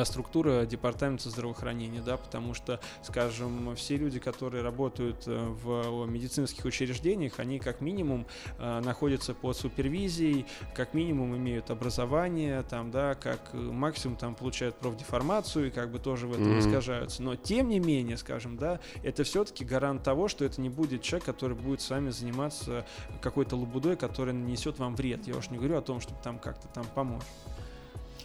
[0.04, 7.38] структура департамента здравоохранения, да, потому что, скажем, все люди, которые работают э, в медицинских учреждениях,
[7.38, 8.26] они как минимум
[8.58, 15.68] э, находятся под супервизией, как минимум имеют образование, там, да, как максимум там получают профдеформацию
[15.68, 16.60] и как бы тоже в этом mm-hmm.
[16.60, 17.22] искажаются.
[17.22, 21.26] Но тем не менее, скажем, да, это все-таки гарант того, что это не будет человек,
[21.26, 22.86] который будет с вами заниматься
[23.20, 25.26] какой-то лабудой, который нанесет вам вред.
[25.26, 27.22] Я уж не говорю о том, чтобы там как-то там помочь.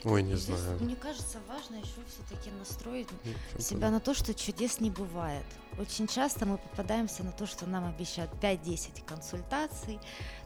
[0.05, 0.79] Ой, не Здесь, знаю.
[0.79, 5.45] Мне кажется, важно еще все-таки настроить ну, себя на то, что чудес не бывает.
[5.77, 9.99] Очень часто мы попадаемся на то, что нам обещают 5-10 консультаций,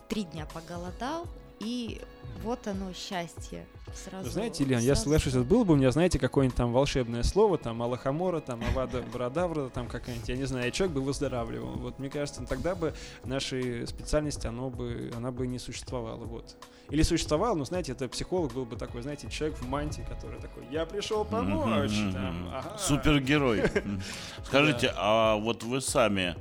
[0.10, 1.28] три дня поголодал,
[1.64, 2.02] и
[2.44, 3.66] вот оно счастье.
[3.94, 7.82] Сразу, знаете, Илья, я слышусь, было бы у меня, знаете, какое-нибудь там волшебное слово, там
[7.82, 11.74] Аллахамора, там Авада Брадавра, там какая-нибудь, я не знаю, человек бы выздоравливал.
[11.74, 12.94] Вот мне кажется, тогда бы
[13.24, 16.26] нашей специальности, оно бы, она бы не существовала.
[16.26, 16.56] Вот.
[16.90, 20.66] Или существовал, но, знаете, это психолог был бы такой, знаете, человек в мантии, который такой,
[20.72, 21.96] я пришел помочь.
[22.14, 22.78] Там, ага.
[22.78, 23.64] Супергерой.
[24.46, 26.36] Скажите, а вот вы сами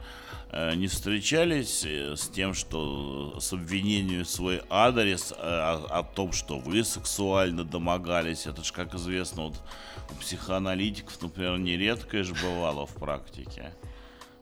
[0.75, 6.33] не встречались э, с тем, что с обвинением в свой адрес э, о, о том,
[6.33, 8.47] что вы сексуально домогались?
[8.47, 9.57] Это же, как известно, вот
[10.11, 13.73] у психоаналитиков, например, нередко же бывало в практике.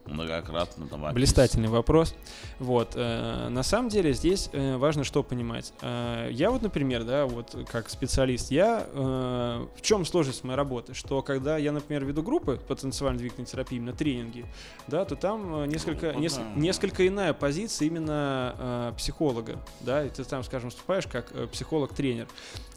[0.06, 1.14] Многократно описан.
[1.14, 2.14] Блистательный вопрос.
[2.58, 2.92] Вот.
[2.94, 5.72] э, на самом деле здесь э, важно что понимать.
[5.82, 10.94] Э, я вот, например, да, вот как специалист, я э, в чем сложность моей работы?
[10.94, 14.46] Что когда я, например, веду группы по танцевальной двигательной терапии, именно тренинги,
[14.86, 20.08] да, то там э, несколько, Группа, нес- несколько иная позиция именно э, психолога, да, и
[20.08, 22.26] ты там, скажем, выступаешь как э, психолог-тренер.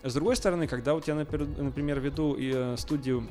[0.04, 3.28] С другой стороны, когда вот я, например, например, веду и, э, студию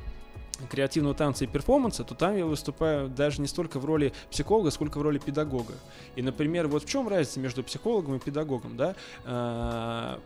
[0.70, 4.98] креативного танца и перформанса, то там я выступаю даже не столько в роли психолога, сколько
[4.98, 5.74] в роли педагога.
[6.16, 10.18] И, например, вот в чем разница между психологом и педагогом, да?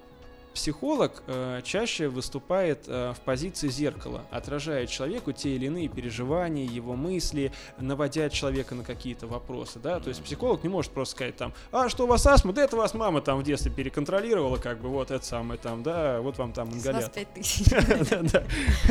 [0.57, 6.97] Психолог э, чаще выступает э, в позиции зеркала, отражая человеку те или иные переживания, его
[6.97, 11.53] мысли, наводя человека на какие-то вопросы, да, то есть психолог не может просто сказать там,
[11.73, 14.89] а что у вас астма, да это вас мама там в детстве переконтролировала, как бы
[14.89, 17.11] вот это самое там, да, вот вам там С вас ингалятор.
[17.11, 17.67] 5 тысяч.
[18.11, 18.45] Да, да.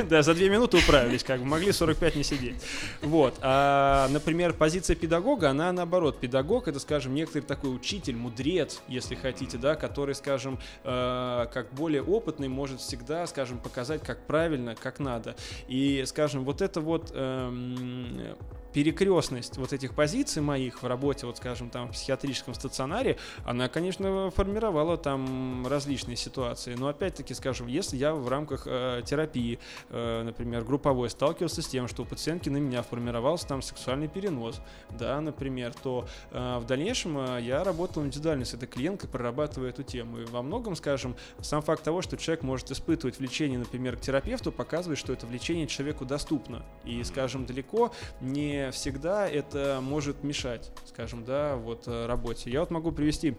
[0.08, 2.62] Да, за две минуты управились, как бы могли 45 не сидеть.
[3.02, 3.40] Вот.
[3.42, 6.20] А, например, позиция педагога, она наоборот.
[6.20, 12.04] Педагог это, скажем, некоторый такой учитель, мудрец, если хотите, да, который, скажем, э, как более
[12.04, 15.38] опытный может всегда, скажем, показать, как правильно, как надо.
[15.70, 18.36] И, скажем, вот это вот эм,
[18.76, 23.16] перекрестность вот этих позиций моих в работе, вот скажем, там в психиатрическом стационаре,
[23.46, 26.76] она, конечно, формировала там различные ситуации.
[26.76, 29.60] Но опять-таки, скажем, если я в рамках э, терапии,
[29.90, 34.60] э, например, групповой, сталкивался с тем, что у пациентки на меня формировался там сексуальный перенос,
[34.90, 39.84] да, например, то э, в дальнейшем э, я работал индивидуально с этой клиенткой, прорабатывая эту
[39.84, 40.20] тему.
[40.20, 44.52] И во многом, скажем, сам факт того, что человек может испытывать влечение, например, к терапевту,
[44.52, 46.66] показывает, что это влечение человеку доступно.
[46.84, 52.50] И, скажем, далеко не всегда это может мешать, скажем, да, вот э, работе.
[52.50, 53.36] Я вот могу привести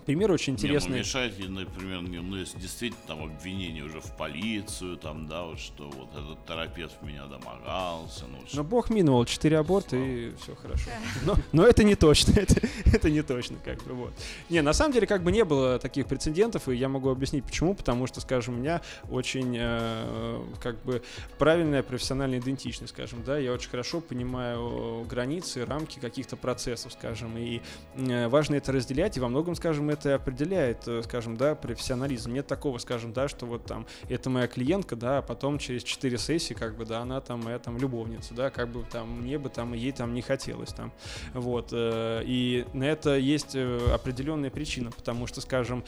[0.00, 1.34] пример очень Не, ну, интересный.
[1.38, 5.84] и, например, не- ну, если действительно там обвинение уже в полицию, там, да, вот что
[5.90, 10.90] вот этот терапевт в меня домогался, ну, Но бог миновал 4 аборта и все хорошо.
[11.24, 14.12] Но, но это не точно, это, это не точно, как бы вот.
[14.48, 17.74] Не, на самом деле, как бы не было таких прецедентов, и я могу объяснить почему,
[17.74, 18.80] потому что, скажем, у меня
[19.10, 21.02] очень, э, как бы,
[21.38, 27.60] правильная профессиональная идентичность, скажем, да, я очень хорошо понимаю границы, рамки каких-то процессов, скажем, и
[27.96, 32.32] э, важно это разделять, и во многом, скажем, это определяет, э, скажем, да, профессионализм.
[32.32, 36.18] Нет такого, скажем, да, что вот там, это моя клиентка, да, а потом через 4
[36.18, 39.48] сессии, как бы, да, она там моя там любовница, да, как бы там мне бы
[39.48, 40.92] там ей там не хотелось там,
[41.34, 45.84] вот, э, и на это есть э, определенная причина, потому что, скажем,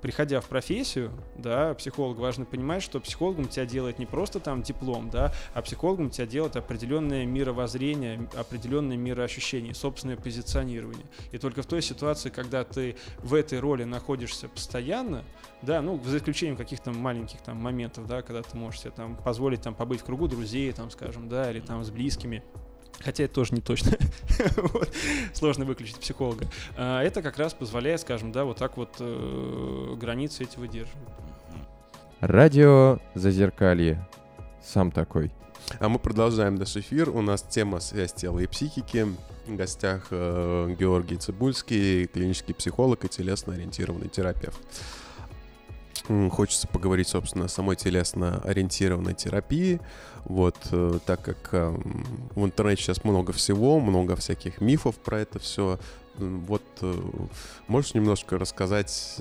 [0.00, 5.10] приходя в профессию, да, психолог, важно понимать, что психологом тебя делает не просто там диплом,
[5.10, 11.04] да, а психологом тебя делает определенное мировоззрение, определенное мироощущение, собственное позиционирование.
[11.32, 15.24] И только в той ситуации, когда ты в этой роли находишься постоянно,
[15.62, 19.62] да, ну, за исключением каких-то маленьких там моментов, да, когда ты можешь себе там позволить
[19.62, 22.42] там побыть в кругу друзей, там, скажем, да, или там с близкими,
[23.00, 23.92] Хотя это тоже не точно.
[24.56, 24.92] Вот.
[25.34, 26.46] Сложно выключить психолога.
[26.76, 30.96] А, Это как раз позволяет, скажем, да, вот так вот э, границы эти выдерживать.
[32.20, 34.06] Радио Зазеркалье.
[34.62, 35.32] Сам такой.
[35.80, 37.10] А мы продолжаем наш эфир.
[37.10, 39.06] У нас тема «Связь тела и психики».
[39.46, 44.60] В гостях э, Георгий Цибульский, клинический психолог и телесно-ориентированный терапевт.
[46.30, 49.80] Хочется поговорить, собственно, о самой телесно-ориентированной терапии.
[50.24, 51.70] Вот, э, так как э,
[52.34, 55.78] в интернете сейчас много всего, много всяких мифов про это все.
[56.16, 56.62] Вот,
[57.68, 59.16] можешь немножко рассказать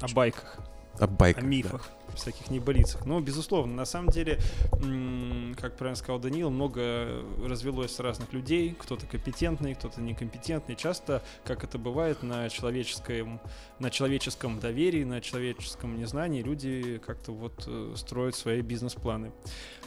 [0.00, 0.58] О байках,
[0.98, 1.42] о байках?
[1.42, 1.99] о да?
[2.16, 3.06] Всяких небылицах.
[3.06, 4.38] Ну, безусловно, на самом деле,
[5.60, 8.74] как правильно сказал Даниил, много развелось разных людей.
[8.78, 10.76] Кто-то компетентный, кто-то некомпетентный.
[10.76, 13.40] Часто, как это бывает, на человеческом,
[13.78, 19.32] на человеческом доверии, на человеческом незнании люди как-то вот э, строят свои бизнес-планы.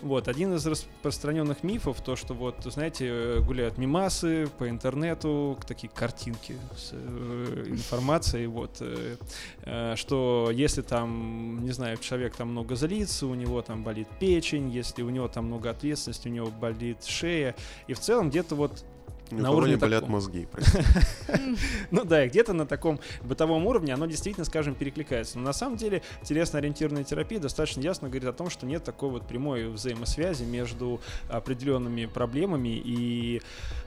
[0.01, 6.55] Вот, один из распространенных мифов, то, что вот, знаете, гуляют мимасы по интернету, такие картинки
[6.75, 13.35] с э, информацией, вот, э, что если там, не знаю, человек там много злится, у
[13.35, 17.55] него там болит печень, если у него там много ответственности, у него болит шея,
[17.87, 18.85] и в целом где-то вот
[19.41, 20.13] На уровне не болят таком.
[20.13, 20.47] мозги.
[21.91, 25.37] ну да, и где-то на таком бытовом уровне оно действительно, скажем, перекликается.
[25.37, 29.27] Но на самом деле телесно-ориентированная терапия достаточно ясно говорит о том, что нет такой вот
[29.27, 33.41] прямой взаимосвязи между определенными проблемами и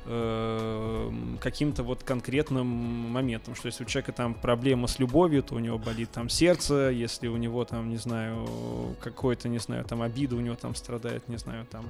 [0.07, 3.55] э, каким-то вот конкретным моментом.
[3.55, 7.28] Что если у человека там проблема с любовью, то у него болит там сердце, если
[7.28, 11.36] у него там, не знаю, какой-то, не знаю, там обида у него там страдает, не
[11.36, 11.86] знаю, там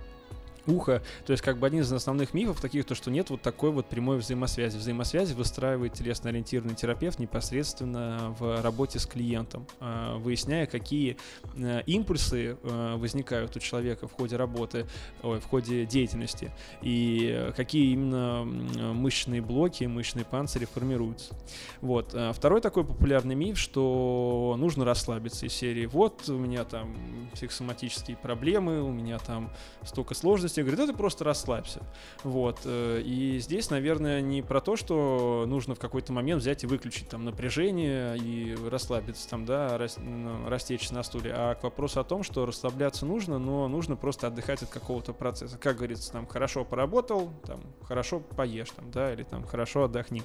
[0.67, 1.03] ухо.
[1.25, 3.87] То есть как бы один из основных мифов таких, то что нет вот такой вот
[3.87, 4.77] прямой взаимосвязи.
[4.77, 11.17] Взаимосвязи выстраивает телесно-ориентированный терапевт непосредственно в работе с клиентом, э, выясняя, какие
[11.55, 14.87] э, импульсы э, возникают у человека в ходе работы,
[15.23, 16.53] ой, в ходе деятельности
[16.83, 21.35] и какие именно мышечные блоки, мышечные панцири формируются.
[21.81, 22.17] Вот.
[22.35, 25.87] Второй такой популярный миф, что нужно расслабиться из серии.
[25.87, 26.95] Вот у меня там
[27.35, 29.51] психосоматические проблемы, у меня там
[29.83, 31.83] столько сложностей, тебе говорит, да ты просто расслабься.
[32.25, 32.61] Вот.
[32.65, 37.09] Э, и здесь, наверное, не про то, что нужно в какой-то момент взять и выключить
[37.09, 42.23] там напряжение и расслабиться там, да, ну, растечься на стуле, а к вопросу о том,
[42.23, 45.59] что расслабляться нужно, но нужно просто отдыхать от какого-то процесса.
[45.59, 50.23] Как говорится, там, хорошо поработал, там, хорошо поешь, там, да, или там, хорошо отдохни.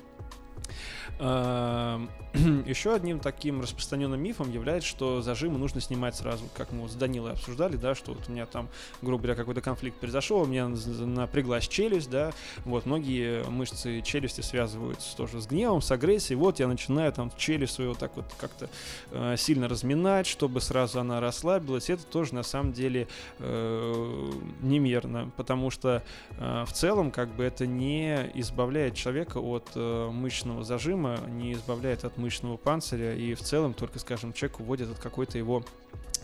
[2.65, 6.95] Еще одним таким распространенным мифом является, что зажимы нужно снимать сразу, как мы вот с
[6.95, 8.69] Данилой обсуждали, да, что вот у меня там,
[9.01, 12.31] грубо говоря, какой-то конфликт произошел, у меня напряглась челюсть, да,
[12.63, 17.73] вот многие мышцы челюсти связываются тоже с гневом, с агрессией, вот я начинаю там челюсть
[17.73, 18.69] свою так вот как-то
[19.11, 23.09] э, сильно разминать, чтобы сразу она расслабилась, это тоже на самом деле
[23.39, 24.31] э,
[24.61, 26.01] немерно, потому что
[26.37, 32.05] э, в целом как бы это не избавляет человека от э, мышечного зажима, не избавляет
[32.05, 35.63] от мышечного панциря и в целом только, скажем, человек уводит от какой-то его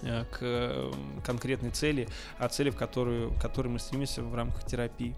[0.01, 2.07] э, к конкретной цели,
[2.37, 5.15] а цели, в которую, к которой мы стремимся в рамках терапии.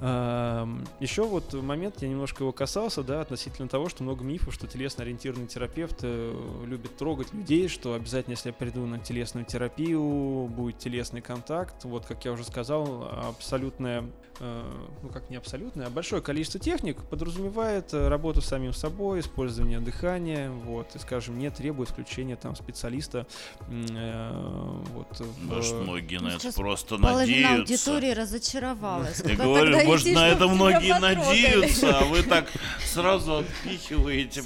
[0.00, 5.46] Еще вот момент, я немножко его касался, да, относительно того, что много мифов, что телесно-ориентированный
[5.46, 11.20] терапевт э, любит трогать людей, что обязательно, если я приду на телесную терапию, будет телесный
[11.20, 11.84] контакт.
[11.84, 14.06] Вот, как я уже сказал, абсолютная
[14.40, 19.80] ну как не абсолютное, а большое количество техник подразумевает э, работу с самим собой, использование
[19.80, 23.26] дыхания, вот, и, скажем, не требует включения там специалиста.
[23.68, 25.08] Э, вот,
[25.42, 27.90] может, многие на это просто половина надеются.
[27.90, 29.22] аудитории разочаровалась.
[29.24, 32.46] Я говорю, может, на это многие надеются, а вы так
[32.84, 34.42] сразу отпихиваете.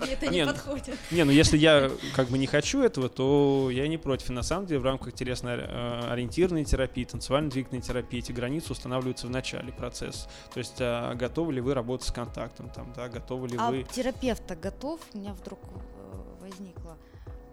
[0.00, 0.98] Это не подходит.
[1.12, 4.30] Не, ну если я как бы не хочу этого, то я не против.
[4.30, 9.30] И на самом деле в рамках телесно-ориентированной терапии, танцевально-двигательной терапии эти границы устанавливаются устанавливается в
[9.30, 10.28] начале процесса.
[10.52, 13.82] То есть а, готовы ли вы работать с контактом, там, да, готовы ли а вы...
[13.84, 15.00] терапевт-то готов?
[15.12, 16.96] У меня вдруг э, возникло.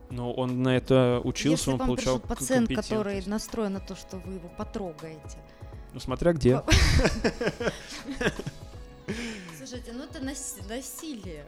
[0.10, 4.18] Но он на это учился, Если он вам получал пациент, который настроен на то, что
[4.18, 5.40] вы его потрогаете.
[5.94, 6.62] Ну, смотря где.
[9.58, 11.46] Слушайте, ну это насилие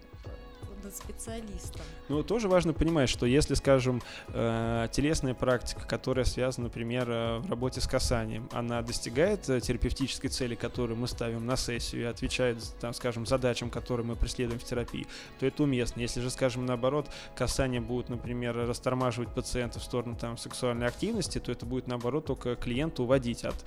[0.85, 1.81] над специалистом.
[2.09, 7.49] Ну, тоже важно понимать, что если, скажем, э, телесная практика, которая связана, например, э, в
[7.49, 12.57] работе с касанием, она достигает э, терапевтической цели, которую мы ставим на сессию и отвечает,
[12.79, 15.07] там, скажем, задачам, которые мы преследуем в терапии,
[15.39, 15.99] то это уместно.
[15.99, 21.51] Если же, скажем, наоборот, касание будет, например, растормаживать пациента в сторону там, сексуальной активности, то
[21.51, 23.65] это будет, наоборот, только клиента уводить от,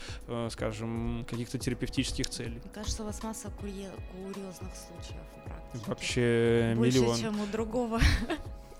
[0.53, 2.61] скажем, каких-то терапевтических целей.
[2.63, 5.91] Мне кажется, у вас масса курьезных случаев в практике.
[5.91, 7.19] Вообще Больше, миллион.
[7.19, 8.01] чем у другого.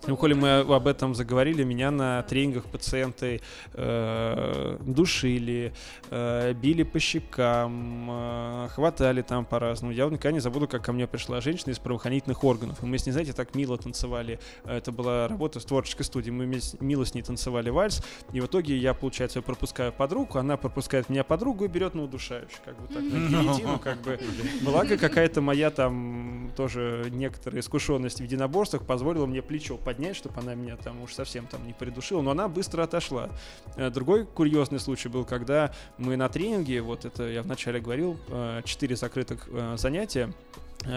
[0.07, 3.41] Ну, коли мы об этом заговорили, меня на тренингах пациенты
[3.75, 5.75] э, душили,
[6.11, 9.93] э, били по щекам, э, хватали там по-разному.
[9.93, 12.83] Я никогда не забуду, как ко мне пришла женщина из правоохранительных органов.
[12.83, 14.39] И мы с ней, знаете, так мило танцевали.
[14.65, 16.31] Это была работа в творческой студии.
[16.31, 16.47] Мы
[16.81, 18.03] мило с ней танцевали вальс.
[18.33, 22.57] И в итоге я, получается, пропускаю подругу, она пропускает меня подругу и берет на удушающий.
[22.65, 24.19] Как бы так, на гильотину, как бы.
[24.63, 26.18] Благо, какая-то моя там
[26.59, 31.47] тоже некоторая искушенность в единоборствах позволила мне плечо поднять, чтобы она меня там уж совсем
[31.47, 33.31] там не придушила, но она быстро отошла.
[33.77, 38.63] Э, другой курьезный случай был, когда мы на тренинге, вот это я вначале говорил, э,
[38.65, 40.33] четыре закрытых э, занятия,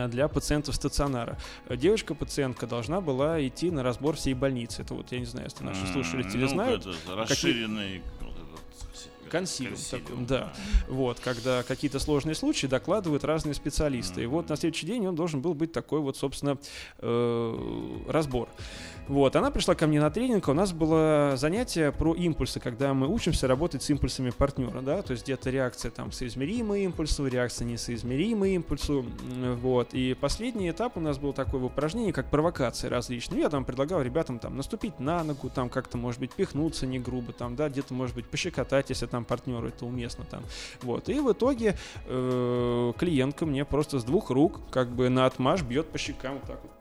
[0.09, 1.39] для пациентов стационара.
[1.67, 4.83] Девочка-пациентка должна была идти на разбор всей больницы.
[4.83, 6.85] Это вот, я не знаю, если наши слушатели ну, знают.
[6.85, 8.03] Это расширенный
[9.31, 10.53] консилиум, консилиум так, да.
[10.87, 14.21] Вот, когда какие-то сложные случаи докладывают разные специалисты.
[14.21, 14.23] Mm-hmm.
[14.23, 16.57] И вот на следующий день он должен был быть такой вот, собственно,
[16.99, 18.49] э, разбор.
[19.07, 23.07] Вот, она пришла ко мне на тренинг, у нас было занятие про импульсы, когда мы
[23.07, 28.51] учимся работать с импульсами партнера, да, то есть где-то реакция там соизмеримая импульсу, реакция несоизмеримая
[28.51, 29.05] импульсу,
[29.61, 29.93] вот.
[29.93, 33.41] И последний этап у нас был такое в упражнении, как провокации различные.
[33.41, 37.33] Я там предлагал ребятам там наступить на ногу, там как-то, может быть, пихнуться не грубо,
[37.33, 40.43] там, да, где-то, может быть, пощекотать, если там партнеру это уместно там.
[40.81, 41.09] Вот.
[41.09, 41.75] И в итоге
[42.05, 46.43] э, клиентка мне просто с двух рук как бы на отмаш бьет по щекам вот
[46.43, 46.71] так вот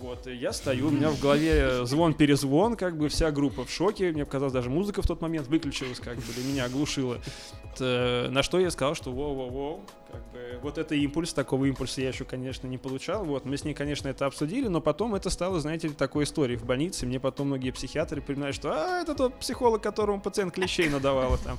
[0.00, 4.12] Вот, и я стою, у меня в голове звон-перезвон, как бы вся группа в шоке.
[4.12, 7.18] Мне показалось, даже музыка в тот момент выключилась, как бы, для меня оглушила.
[7.64, 9.80] Это, на что я сказал, что воу-воу-воу,
[10.12, 13.24] как бы, вот это импульс, такого импульса я еще, конечно, не получал.
[13.24, 16.64] Вот, мы с ней, конечно, это обсудили, но потом это стало, знаете такой историей в
[16.64, 17.06] больнице.
[17.06, 21.58] Мне потом многие психиатры признали, что а, это тот психолог, которому пациент клещей надавала там.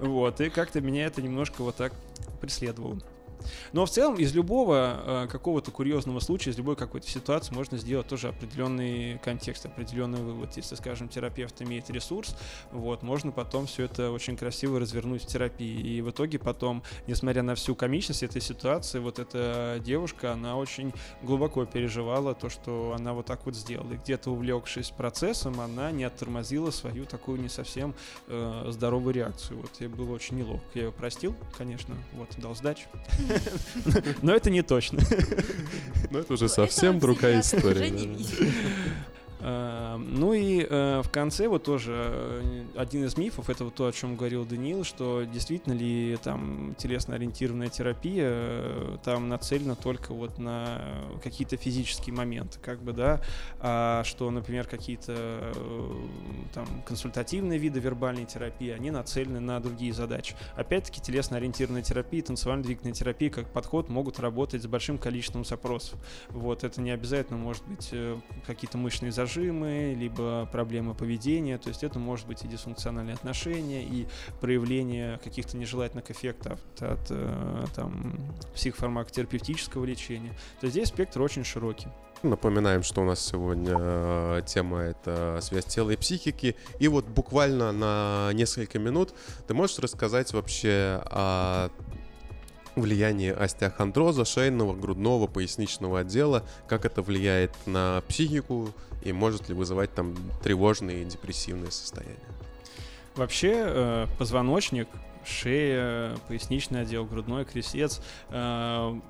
[0.00, 1.92] Вот, и как-то меня это немножко вот так
[2.40, 2.98] преследовало.
[3.72, 8.06] Но в целом из любого э, какого-то курьезного случая, из любой какой-то ситуации можно сделать
[8.08, 10.56] тоже определенный контекст, определенный вывод.
[10.56, 12.36] Если, скажем, терапевт имеет ресурс,
[12.72, 15.80] вот, можно потом все это очень красиво развернуть в терапии.
[15.80, 20.92] И в итоге потом, несмотря на всю комичность этой ситуации, вот эта девушка, она очень
[21.22, 23.92] глубоко переживала то, что она вот так вот сделала.
[23.92, 27.94] И где-то увлекшись процессом, она не оттормозила свою такую не совсем
[28.28, 29.60] э, здоровую реакцию.
[29.60, 30.66] Вот я был очень неловко.
[30.74, 32.86] Я ее простил, конечно, вот, дал сдачу.
[34.22, 35.00] Но это не точно.
[36.10, 37.92] Но это уже совсем другая история.
[39.46, 43.86] Эм, ну и э, в конце вот тоже э, один из мифов, это вот то,
[43.86, 50.38] о чем говорил Даниил, что действительно ли там телесно-ориентированная терапия э, там нацелена только вот
[50.38, 50.82] на
[51.22, 53.20] какие-то физические моменты, как бы, да,
[53.60, 55.52] а что, например, какие-то
[56.52, 60.34] там консультативные виды вербальной терапии, они нацелены на другие задачи.
[60.56, 66.00] Опять-таки телесно-ориентированная терапия, танцевально-двигательная терапия как подход могут работать с большим количеством запросов.
[66.30, 67.94] Вот, это не обязательно может быть
[68.44, 71.58] какие-то мышечные зажимы, зажимы, либо проблемы поведения.
[71.58, 74.06] То есть это может быть и дисфункциональные отношения, и
[74.40, 78.16] проявление каких-то нежелательных эффектов от, э, там,
[78.54, 80.30] психофармакотерапевтического лечения.
[80.60, 81.88] То есть здесь спектр очень широкий.
[82.22, 86.56] Напоминаем, что у нас сегодня э, тема это связь тела и психики.
[86.78, 89.14] И вот буквально на несколько минут
[89.46, 91.70] ты можешь рассказать вообще о
[92.74, 98.72] влияние остеохондроза шейного, грудного, поясничного отдела, как это влияет на психику
[99.06, 102.16] и может ли вызывать там тревожные и депрессивные состояния.
[103.14, 104.88] Вообще э, позвоночник,
[105.24, 108.00] шея, поясничный отдел, грудной крестец
[108.30, 109.00] э,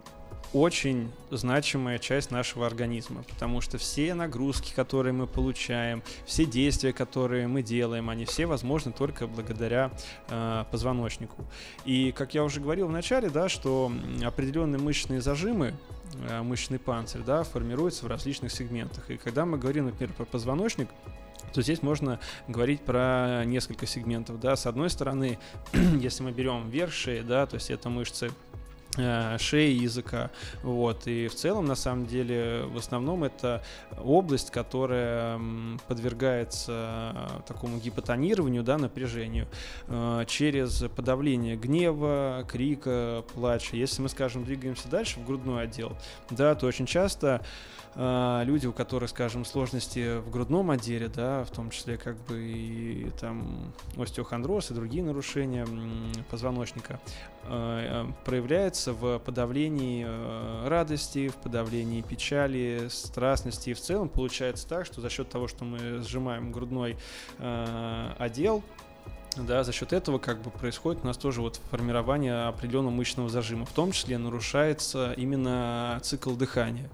[0.53, 7.49] очень значимая часть нашего организма, потому что все нагрузки, которые мы получаем, все действия, которые
[7.49, 9.91] мы делаем, они все возможны только благодаря
[10.29, 11.45] э, позвоночнику.
[11.85, 13.91] И как я уже говорил в начале, да, что
[14.25, 15.75] определенные мышечные зажимы,
[16.43, 19.11] мышечный панцирь, да, формируются в различных сегментах.
[19.11, 20.89] И когда мы говорим, например, про позвоночник,
[21.53, 22.19] то здесь можно
[22.49, 24.41] говорить про несколько сегментов.
[24.41, 24.57] Да.
[24.57, 25.39] С одной стороны,
[25.73, 28.56] если мы берем верх шеи, да, то есть это мышцы Э,
[28.97, 30.31] шеи языка.
[30.63, 31.07] Вот.
[31.07, 33.63] И в целом, на самом деле, в основном это
[33.99, 35.41] область, которая
[35.87, 39.49] подвергается э, такому гипотонированию, да, напряжению
[39.89, 43.77] э, через подавление гнева, крика, плача.
[43.77, 45.97] Если мы, скажем, двигаемся дальше в грудной отдел,
[46.31, 47.43] да, то очень часто
[47.97, 53.11] люди, у которых, скажем, сложности в грудном отделе, да, в том числе как бы и
[53.19, 55.67] там остеохондроз и другие нарушения
[56.31, 57.01] позвоночника,
[57.45, 63.71] а, проявляется в подавлении а, радости, в подавлении печали, страстности.
[63.71, 66.97] И в целом получается так, что за счет того, что мы сжимаем грудной
[67.39, 68.63] отдел,
[69.37, 73.67] да, за счет этого как бы происходит у нас тоже вот формирование определенного мышечного зажима.
[73.67, 76.89] В том числе нарушается именно цикл дыхания.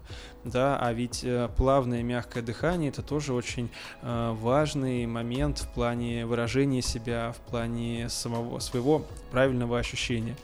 [0.45, 3.71] Да, а ведь э, плавное мягкое дыхание это тоже очень
[4.03, 10.35] э, важный момент в плане выражения себя, в плане самого своего правильного ощущения.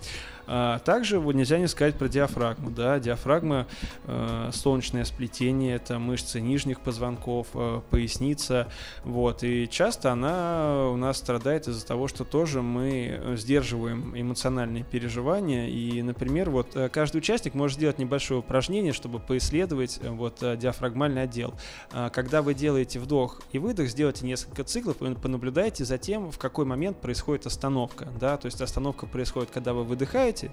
[0.48, 2.70] А, также вот нельзя не сказать про диафрагму.
[2.70, 2.98] Да?
[2.98, 3.66] Диафрагма,
[4.04, 8.68] э, солнечное сплетение, это мышцы нижних позвонков, э, поясница.
[9.04, 9.44] Вот.
[9.44, 15.68] И часто она у нас страдает из-за того, что тоже мы сдерживаем эмоциональные переживания.
[15.68, 20.56] И, например, вот э, каждый участник может сделать небольшое упражнение, чтобы поисследовать э, вот, э,
[20.56, 21.54] диафрагмальный отдел.
[21.92, 26.38] А, когда вы делаете вдох и выдох, сделайте несколько циклов, и понаблюдайте за тем, в
[26.38, 28.08] какой момент происходит остановка.
[28.18, 28.36] Да?
[28.36, 30.50] То есть остановка происходит, когда вы выдыхаете, вдыхаете,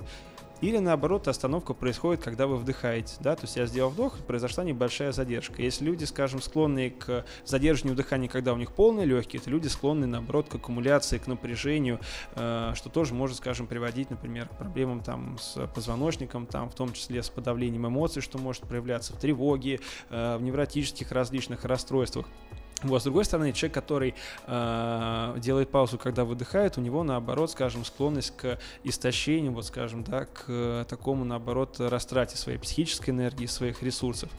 [0.62, 3.16] или наоборот, остановка происходит, когда вы вдыхаете.
[3.20, 3.36] Да?
[3.36, 5.62] То есть я сделал вдох, произошла небольшая задержка.
[5.62, 10.08] Если люди, скажем, склонны к задержанию дыхания, когда у них полные легкие, это люди склонны,
[10.08, 12.00] наоборот, к аккумуляции, к напряжению,
[12.36, 16.94] э, что тоже может, скажем, приводить, например, к проблемам там, с позвоночником, там, в том
[16.94, 22.28] числе с подавлением эмоций, что может проявляться в тревоге, э, в невротических различных расстройствах.
[22.88, 24.16] Вот, с другой стороны, человек, который
[24.48, 30.26] э, делает паузу, когда выдыхает, у него, наоборот, скажем, склонность к истощению, вот, скажем, да,
[30.26, 34.30] к такому, наоборот, растрате своей психической энергии, своих ресурсов.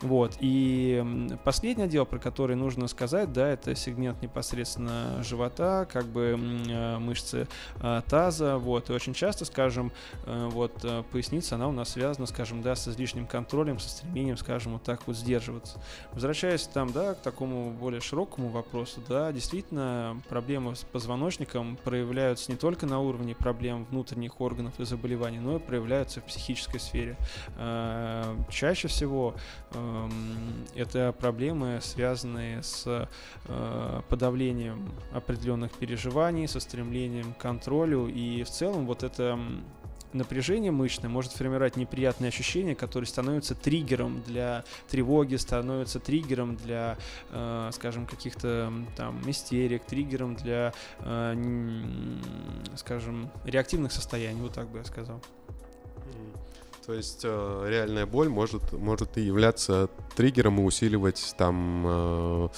[0.00, 0.36] Вот.
[0.40, 1.04] И
[1.44, 6.38] последнее дело, про которое нужно сказать, да, это сегмент непосредственно живота, как бы
[6.68, 7.48] э, мышцы
[7.80, 8.90] э, таза, вот.
[8.90, 9.90] И очень часто, скажем,
[10.24, 14.74] э, вот поясница, она у нас связана, скажем, да, с излишним контролем, со стремлением, скажем,
[14.74, 15.80] вот так вот сдерживаться.
[16.12, 22.56] Возвращаясь там, да, к такому более широкому вопросу, да, действительно, проблемы с позвоночником проявляются не
[22.56, 27.16] только на уровне проблем внутренних органов и заболеваний, но и проявляются в психической сфере.
[28.50, 29.34] Чаще всего
[30.74, 33.08] это проблемы, связанные с
[33.46, 38.08] э, подавлением определенных переживаний, со стремлением к контролю.
[38.08, 39.38] И в целом вот это
[40.12, 46.96] напряжение мышечное может формировать неприятные ощущения, которые становятся триггером для тревоги, становятся триггером для,
[47.30, 52.18] э, скажем, каких-то там истерик, триггером для, э,
[52.76, 55.22] скажем, реактивных состояний, вот так бы я сказал.
[56.88, 62.48] То есть э, реальная боль может, может и являться триггером и усиливать там э,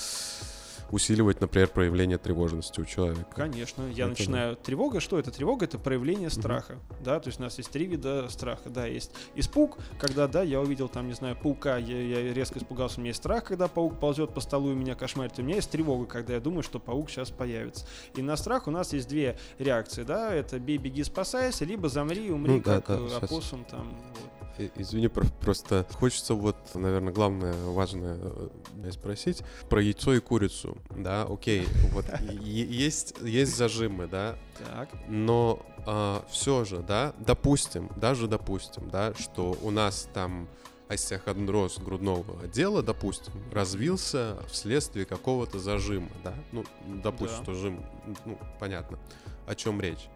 [0.93, 3.27] усиливать, например, проявление тревожности у человека.
[3.35, 3.83] Конечно.
[3.91, 4.57] Я это начинаю...
[4.57, 4.63] Да.
[4.63, 5.31] Тревога, что это?
[5.31, 7.05] Тревога— это проявление страха, mm-hmm.
[7.05, 10.61] да, то есть у нас есть три вида страха, да, есть испуг, когда, да, я
[10.61, 13.99] увидел там, не знаю, паука, я, я резко испугался, у меня есть страх, когда паук
[13.99, 17.11] ползет по столу и меня кошмарит, у меня есть тревога, когда я думаю, что паук
[17.11, 17.87] сейчас появится.
[18.17, 22.31] И на страх у нас есть две реакции, да, это бей, беги, спасайся, либо замри,
[22.31, 24.40] умри, ну, как да, да, опоссум там, вот.
[24.77, 30.77] Извини, просто хочется вот, наверное, главное, важное э, спросить про яйцо и курицу.
[30.91, 32.05] Да, окей, вот
[32.43, 34.89] есть, есть зажимы, да, так.
[35.09, 40.49] но а, все же, да, допустим, даже допустим, да, что у нас там
[40.89, 47.43] остеохондроз грудного отдела, допустим, развился вследствие какого-то зажима, да, ну, допустим, да.
[47.45, 47.85] что жим,
[48.25, 48.99] ну, понятно,
[49.47, 50.09] о чем речь.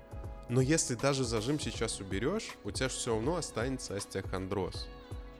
[0.49, 4.87] Но если даже зажим сейчас уберешь, у тебя все равно останется остеохондроз.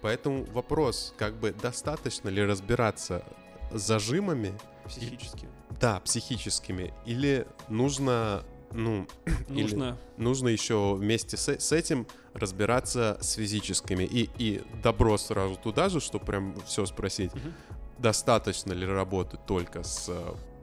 [0.01, 3.25] Поэтому вопрос, как бы достаточно ли разбираться
[3.73, 4.55] с зажимами?
[4.87, 5.45] Психически.
[5.45, 6.93] И, да, психическими.
[7.07, 9.07] Или нужно, ну,
[9.49, 14.05] нужно, или нужно еще вместе с, с этим разбираться с физическими.
[14.05, 17.33] И, и добро сразу туда же, чтобы прям все спросить.
[17.33, 17.53] Угу.
[17.99, 20.11] Достаточно ли работать только с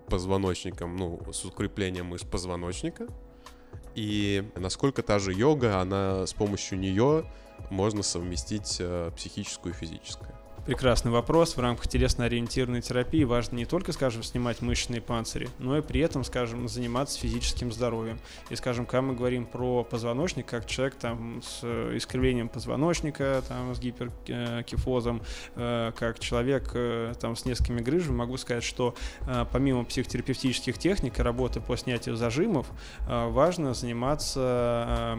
[0.08, 3.08] позвоночником, ну, с укреплением мышц позвоночника,
[3.96, 7.26] и насколько та же йога, она с помощью нее
[7.70, 10.34] можно совместить э, психическую и физическое.
[10.66, 11.58] Прекрасный вопрос.
[11.58, 16.24] В рамках телесно-ориентированной терапии важно не только, скажем, снимать мышечные панцири, но и при этом,
[16.24, 18.20] скажем, заниматься физическим здоровьем.
[18.52, 21.64] И, скажем, когда мы говорим про позвоночник, как человек там с
[21.98, 25.24] искривлением позвоночника, там с гиперкифозом,
[25.56, 31.18] э, как человек э, там с несколькими грыжами, могу сказать, что э, помимо психотерапевтических техник
[31.18, 32.68] и работы по снятию зажимов,
[33.08, 35.18] важно заниматься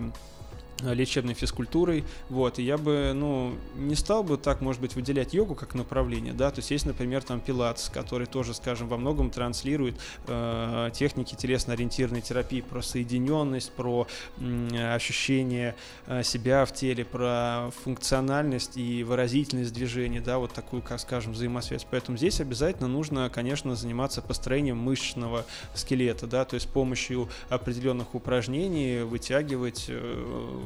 [0.82, 5.54] лечебной физкультурой, вот, и я бы, ну, не стал бы так, может быть, выделять йогу
[5.54, 9.96] как направление, да, то есть есть, например, там пилатес, который тоже, скажем, во многом транслирует
[10.26, 14.06] э, техники телесно-ориентированной терапии про соединенность, про
[14.38, 15.74] э, ощущение
[16.06, 21.86] э, себя в теле, про функциональность и выразительность движения, да, вот такую, как скажем, взаимосвязь,
[21.90, 25.44] поэтому здесь обязательно нужно, конечно, заниматься построением мышечного
[25.74, 30.58] скелета, да, то есть с помощью определенных упражнений вытягивать э,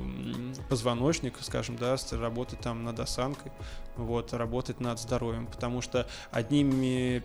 [0.69, 3.53] позвоночник, скажем, да, работать там над осанкой,
[3.97, 7.23] вот, работать над здоровьем, потому что одними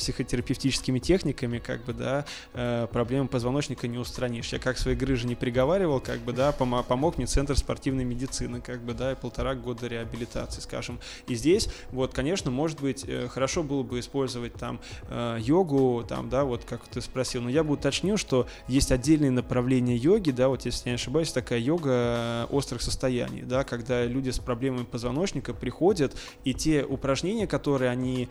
[0.00, 2.24] психотерапевтическими техниками, как бы, да,
[2.54, 4.52] э, проблемы позвоночника не устранишь.
[4.52, 8.60] Я как свои грыжи не приговаривал, как бы, да, пом- помог мне Центр спортивной медицины,
[8.60, 10.98] как бы, да, и полтора года реабилитации, скажем.
[11.28, 16.28] И здесь, вот, конечно, может быть, э, хорошо было бы использовать там э, йогу, там,
[16.30, 20.48] да, вот, как ты спросил, но я бы уточнил, что есть отдельные направления йоги, да,
[20.48, 25.52] вот, если я не ошибаюсь, такая йога острых состояний, да, когда люди с проблемами позвоночника
[25.52, 28.28] приходят, и те упражнения, которые они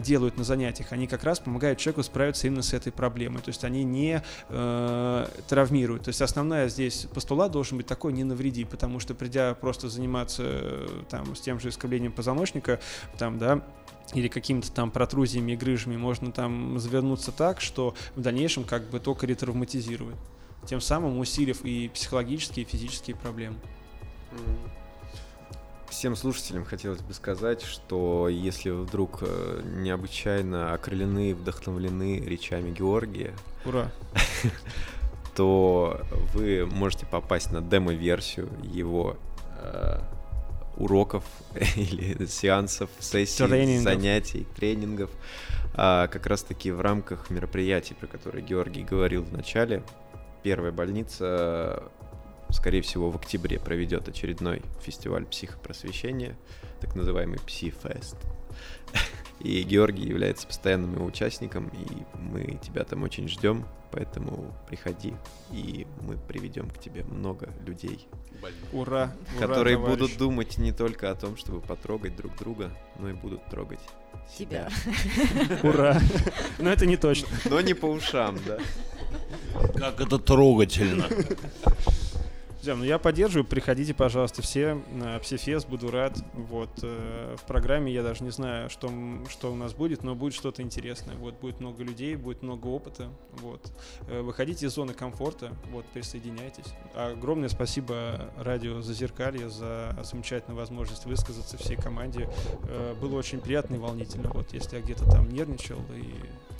[0.00, 3.64] делают на занятиях, они как раз помогают человеку справиться именно с этой проблемой, то есть
[3.64, 6.04] они не э, травмируют.
[6.04, 10.42] То есть основная здесь постулат должен быть такой «не навреди», потому что придя просто заниматься
[10.44, 12.80] э, там с тем же искривлением позвоночника,
[13.18, 13.62] там, да,
[14.14, 18.98] или какими-то там протрузиями и грыжами можно там завернуться так, что в дальнейшем как бы
[18.98, 20.16] только ретравматизирует
[20.66, 23.56] тем самым усилив и психологические, и физические проблемы.
[25.90, 33.34] Всем слушателям хотелось бы сказать, что если вы вдруг э, необычайно окрылены, вдохновлены речами Георгия,
[33.64, 33.90] Ура!
[35.34, 36.00] то
[36.32, 39.16] вы можете попасть на демо-версию его
[39.62, 40.00] э,
[40.76, 41.24] уроков
[41.76, 43.82] или сеансов, сессий, тренингов.
[43.82, 45.10] занятий, тренингов,
[45.74, 49.82] а, как раз-таки в рамках мероприятий, про которые Георгий говорил в начале
[50.42, 51.82] первая больница
[52.52, 56.36] скорее всего, в октябре проведет очередной фестиваль психопросвещения,
[56.80, 58.16] так называемый Пси-фест.
[59.40, 65.14] И Георгий является постоянным его участником, и мы тебя там очень ждем, поэтому приходи,
[65.50, 68.06] и мы приведем к тебе много людей,
[68.72, 69.14] Ура!
[69.32, 69.98] ура, которые товарищ.
[69.98, 73.80] будут думать не только о том, чтобы потрогать друг друга, но и будут трогать
[74.36, 74.68] Тебя.
[75.62, 76.00] Ура!
[76.58, 77.28] Но это не точно.
[77.46, 78.58] Но не по ушам, да.
[79.76, 81.08] Как это трогательно.
[82.60, 86.22] Друзья, ну я поддерживаю, приходите, пожалуйста, все на Псифест, буду рад.
[86.34, 88.92] Вот, э, в программе я даже не знаю, что,
[89.30, 91.16] что у нас будет, но будет что-то интересное.
[91.16, 93.08] Вот, будет много людей, будет много опыта.
[93.38, 93.72] Вот.
[94.08, 96.74] Э, выходите из зоны комфорта, вот, присоединяйтесь.
[96.94, 102.28] Огромное спасибо радио Зазеркалье за замечательную возможность высказаться всей команде.
[102.64, 104.28] Э, было очень приятно и волнительно.
[104.34, 106.12] Вот, если я где-то там нервничал и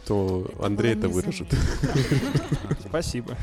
[0.07, 1.55] То Это Андрей это выражет.
[2.89, 3.37] спасибо.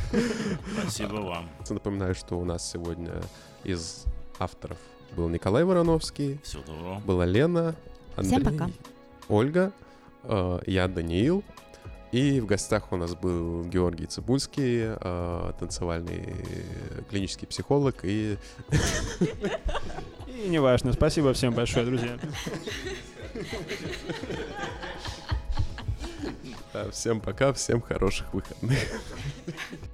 [0.82, 1.50] Спасибо вам.
[1.70, 3.22] Напоминаю, что у нас сегодня
[3.64, 4.06] из
[4.40, 4.78] авторов
[5.16, 7.00] был Николай Вороновский, Всего доброго.
[7.02, 7.76] была Лена,
[8.16, 8.72] Андрей, Всем пока.
[9.30, 9.72] Ольга,
[10.24, 11.44] э, я Даниил.
[12.14, 16.36] И в гостях у нас был Георгий Цибульский, э, танцевальный
[17.10, 18.38] клинический психолог и
[20.28, 20.94] И неважно.
[20.94, 22.18] Спасибо всем большое, друзья.
[26.92, 28.78] всем пока, всем хороших выходных.